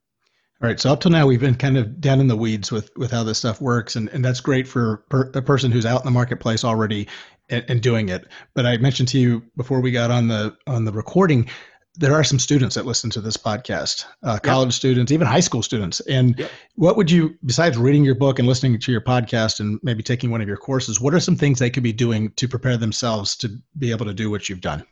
All 0.62 0.70
right. 0.70 0.80
So 0.80 0.92
up 0.94 1.02
till 1.02 1.12
now, 1.12 1.28
we've 1.28 1.42
been 1.42 1.56
kind 1.56 1.78
of 1.78 2.00
down 2.00 2.22
in 2.22 2.28
the 2.28 2.38
weeds 2.38 2.72
with 2.72 2.90
with 2.96 3.12
how 3.12 3.24
this 3.24 3.38
stuff 3.38 3.60
works, 3.60 3.98
and 3.98 4.08
and 4.10 4.24
that's 4.24 4.40
great 4.40 4.66
for 4.66 5.04
per, 5.10 5.30
a 5.34 5.42
person 5.42 5.72
who's 5.72 5.86
out 5.86 6.02
in 6.02 6.06
the 6.06 6.12
marketplace 6.12 6.64
already 6.64 7.10
and, 7.50 7.66
and, 7.68 7.82
doing 7.82 8.08
it. 8.08 8.28
But 8.54 8.66
I 8.66 8.78
mentioned 8.78 9.10
to 9.10 9.20
you 9.20 9.44
before 9.58 9.82
we 9.82 9.92
got 9.92 10.10
on 10.10 10.30
the 10.30 10.56
on 10.66 10.86
the 10.86 10.94
recording, 10.94 11.50
there 11.96 12.14
are 12.14 12.24
some 12.24 12.40
students 12.40 12.76
that 12.76 12.86
listen 12.86 13.10
to 13.12 13.22
this 13.22 13.38
podcast, 13.38 14.06
uh, 14.24 14.40
college 14.40 14.68
yep. 14.68 14.74
students, 14.74 15.12
even 15.12 15.28
high 15.28 15.40
school 15.40 15.62
students. 15.62 16.00
And 16.02 16.38
yep. 16.40 16.50
what 16.76 16.98
would 16.98 17.12
you, 17.12 17.36
besides 17.46 17.78
reading 17.78 18.04
your 18.04 18.16
book 18.16 18.40
and 18.40 18.48
listening 18.48 18.80
to 18.80 18.92
your 18.92 19.02
podcast 19.02 19.60
and 19.60 19.80
maybe 19.84 20.02
taking 20.02 20.32
one 20.32 20.42
of 20.42 20.48
your 20.48 20.58
courses, 20.58 21.00
what 21.00 21.14
are 21.14 21.20
some 21.20 21.36
things 21.36 21.60
they 21.60 21.70
could 21.70 21.84
be 21.84 21.94
doing 21.94 22.32
to 22.32 22.48
prepare 22.48 22.78
themselves 22.78 23.36
to 23.38 23.50
be 23.78 23.92
able 23.92 24.06
to 24.08 24.14
do 24.14 24.32
what 24.32 24.50
you've 24.50 24.62
done? 24.62 24.84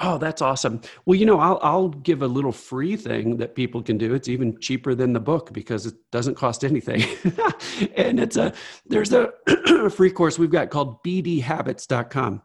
Oh, 0.00 0.16
that's 0.16 0.40
awesome. 0.40 0.80
Well, 1.06 1.18
you 1.18 1.26
know, 1.26 1.40
I'll 1.40 1.58
I'll 1.60 1.88
give 1.88 2.22
a 2.22 2.26
little 2.28 2.52
free 2.52 2.94
thing 2.94 3.38
that 3.38 3.56
people 3.56 3.82
can 3.82 3.98
do. 3.98 4.14
It's 4.14 4.28
even 4.28 4.60
cheaper 4.60 4.94
than 4.94 5.12
the 5.12 5.18
book 5.18 5.52
because 5.52 5.86
it 5.86 5.94
doesn't 6.12 6.36
cost 6.36 6.62
anything. 6.64 7.02
and 7.96 8.20
it's 8.20 8.36
a 8.36 8.52
there's 8.86 9.12
a 9.12 9.32
free 9.90 10.12
course 10.12 10.38
we've 10.38 10.52
got 10.52 10.70
called 10.70 11.02
bdhabits.com. 11.02 12.42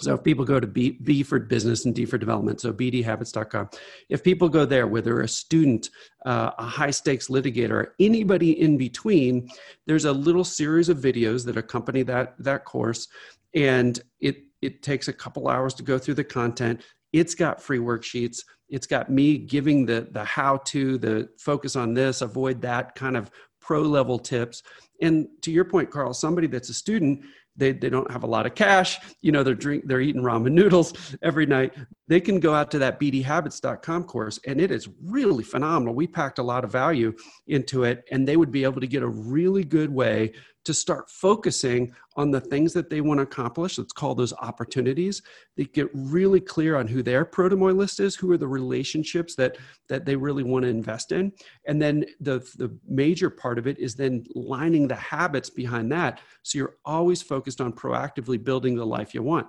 So 0.00 0.14
if 0.14 0.24
people 0.24 0.44
go 0.44 0.58
to 0.58 0.66
B, 0.66 0.98
B 1.02 1.22
for 1.22 1.38
business 1.38 1.84
and 1.84 1.94
D 1.94 2.04
for 2.04 2.18
development, 2.18 2.60
so 2.60 2.72
bdhabits.com. 2.72 3.70
If 4.08 4.22
people 4.22 4.48
go 4.48 4.64
there, 4.64 4.86
whether 4.86 5.20
a 5.20 5.28
student, 5.28 5.90
uh, 6.26 6.50
a 6.58 6.64
high 6.64 6.90
stakes 6.90 7.28
litigator, 7.28 7.88
anybody 8.00 8.60
in 8.60 8.76
between, 8.76 9.48
there's 9.86 10.04
a 10.04 10.12
little 10.12 10.44
series 10.44 10.88
of 10.88 10.98
videos 10.98 11.44
that 11.46 11.56
accompany 11.56 12.02
that 12.04 12.34
that 12.38 12.64
course, 12.64 13.08
and 13.54 14.00
it 14.20 14.38
it 14.62 14.82
takes 14.82 15.08
a 15.08 15.12
couple 15.12 15.48
hours 15.48 15.74
to 15.74 15.82
go 15.82 15.98
through 15.98 16.14
the 16.14 16.24
content. 16.24 16.80
It's 17.12 17.34
got 17.34 17.62
free 17.62 17.78
worksheets. 17.78 18.44
It's 18.68 18.86
got 18.86 19.10
me 19.10 19.38
giving 19.38 19.86
the 19.86 20.08
the 20.10 20.24
how 20.24 20.58
to, 20.66 20.98
the 20.98 21.28
focus 21.38 21.76
on 21.76 21.94
this, 21.94 22.22
avoid 22.22 22.60
that 22.62 22.94
kind 22.94 23.16
of 23.16 23.30
pro 23.60 23.82
level 23.82 24.18
tips. 24.18 24.62
And 25.00 25.26
to 25.42 25.50
your 25.50 25.64
point, 25.64 25.90
Carl, 25.90 26.14
somebody 26.14 26.46
that's 26.46 26.68
a 26.68 26.74
student, 26.74 27.24
they, 27.56 27.72
they 27.72 27.88
don't 27.88 28.10
have 28.10 28.24
a 28.24 28.26
lot 28.26 28.46
of 28.46 28.54
cash. 28.54 28.98
You 29.20 29.32
know 29.32 29.42
they're 29.42 29.54
drink 29.54 29.84
they're 29.86 30.00
eating 30.00 30.22
ramen 30.22 30.52
noodles 30.52 31.16
every 31.22 31.46
night. 31.46 31.74
They 32.08 32.20
can 32.20 32.40
go 32.40 32.54
out 32.54 32.70
to 32.72 32.78
that 32.80 33.00
bdhabits.com 33.00 34.04
course 34.04 34.38
and 34.46 34.60
it 34.60 34.70
is 34.70 34.88
really 35.02 35.44
phenomenal. 35.44 35.94
We 35.94 36.06
packed 36.06 36.38
a 36.38 36.42
lot 36.42 36.64
of 36.64 36.72
value 36.72 37.14
into 37.46 37.84
it 37.84 38.04
and 38.10 38.26
they 38.26 38.36
would 38.36 38.50
be 38.50 38.64
able 38.64 38.80
to 38.80 38.86
get 38.86 39.02
a 39.02 39.08
really 39.08 39.64
good 39.64 39.90
way 39.90 40.32
to 40.64 40.74
start 40.74 41.10
focusing 41.10 41.94
on 42.16 42.30
the 42.30 42.40
things 42.40 42.72
that 42.72 42.90
they 42.90 43.00
want 43.00 43.18
to 43.18 43.22
accomplish. 43.22 43.78
Let's 43.78 43.92
call 43.92 44.14
those 44.14 44.32
opportunities. 44.34 45.22
They 45.56 45.64
get 45.64 45.88
really 45.92 46.40
clear 46.40 46.76
on 46.76 46.86
who 46.86 47.02
their 47.02 47.24
protomoi 47.24 47.76
list 47.76 48.00
is, 48.00 48.14
who 48.14 48.30
are 48.32 48.38
the 48.38 48.48
relationships 48.48 49.34
that 49.36 49.56
that 49.88 50.04
they 50.06 50.16
really 50.16 50.42
want 50.42 50.64
to 50.64 50.68
invest 50.68 51.12
in, 51.12 51.32
and 51.66 51.80
then 51.80 52.04
the 52.20 52.38
the 52.56 52.76
major 52.88 53.30
part 53.30 53.58
of 53.58 53.66
it 53.66 53.78
is 53.78 53.94
then 53.94 54.24
lining 54.34 54.88
the 54.88 54.94
habits 54.94 55.50
behind 55.50 55.92
that. 55.92 56.20
So 56.42 56.58
you're 56.58 56.76
always 56.84 57.22
focused 57.22 57.60
on 57.60 57.72
proactively 57.72 58.42
building 58.42 58.76
the 58.76 58.86
life 58.86 59.14
you 59.14 59.22
want. 59.22 59.46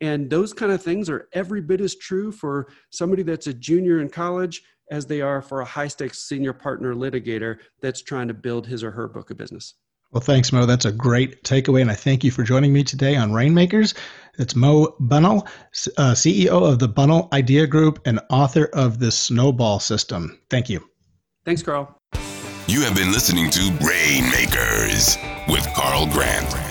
And 0.00 0.30
those 0.30 0.52
kind 0.52 0.70
of 0.70 0.82
things 0.82 1.10
are 1.10 1.28
every 1.32 1.60
bit 1.60 1.80
as 1.80 1.96
true 1.96 2.30
for 2.30 2.68
somebody 2.90 3.22
that's 3.24 3.48
a 3.48 3.54
junior 3.54 4.00
in 4.00 4.08
college 4.08 4.62
as 4.90 5.06
they 5.06 5.20
are 5.20 5.42
for 5.42 5.60
a 5.60 5.64
high 5.64 5.88
stakes 5.88 6.20
senior 6.20 6.52
partner 6.52 6.94
litigator 6.94 7.58
that's 7.80 8.02
trying 8.02 8.28
to 8.28 8.34
build 8.34 8.66
his 8.66 8.84
or 8.84 8.90
her 8.92 9.08
book 9.08 9.30
of 9.30 9.36
business. 9.36 9.74
Well, 10.10 10.22
thanks, 10.22 10.52
Mo. 10.52 10.64
That's 10.64 10.86
a 10.86 10.92
great 10.92 11.44
takeaway, 11.44 11.82
and 11.82 11.90
I 11.90 11.94
thank 11.94 12.24
you 12.24 12.30
for 12.30 12.42
joining 12.42 12.72
me 12.72 12.82
today 12.82 13.16
on 13.16 13.34
Rainmakers. 13.34 13.92
It's 14.38 14.56
Mo 14.56 14.94
Bunnell, 14.98 15.46
uh, 15.98 16.12
CEO 16.12 16.70
of 16.70 16.78
the 16.78 16.88
Bunnell 16.88 17.28
Idea 17.32 17.66
Group 17.66 18.00
and 18.06 18.20
author 18.30 18.64
of 18.64 19.00
the 19.00 19.10
Snowball 19.10 19.80
System. 19.80 20.40
Thank 20.48 20.70
you. 20.70 20.88
Thanks, 21.44 21.62
Carl. 21.62 21.94
You 22.68 22.82
have 22.82 22.94
been 22.94 23.12
listening 23.12 23.50
to 23.50 23.60
Rainmakers 23.84 25.16
with 25.48 25.66
Carl 25.74 26.06
Grant. 26.06 26.67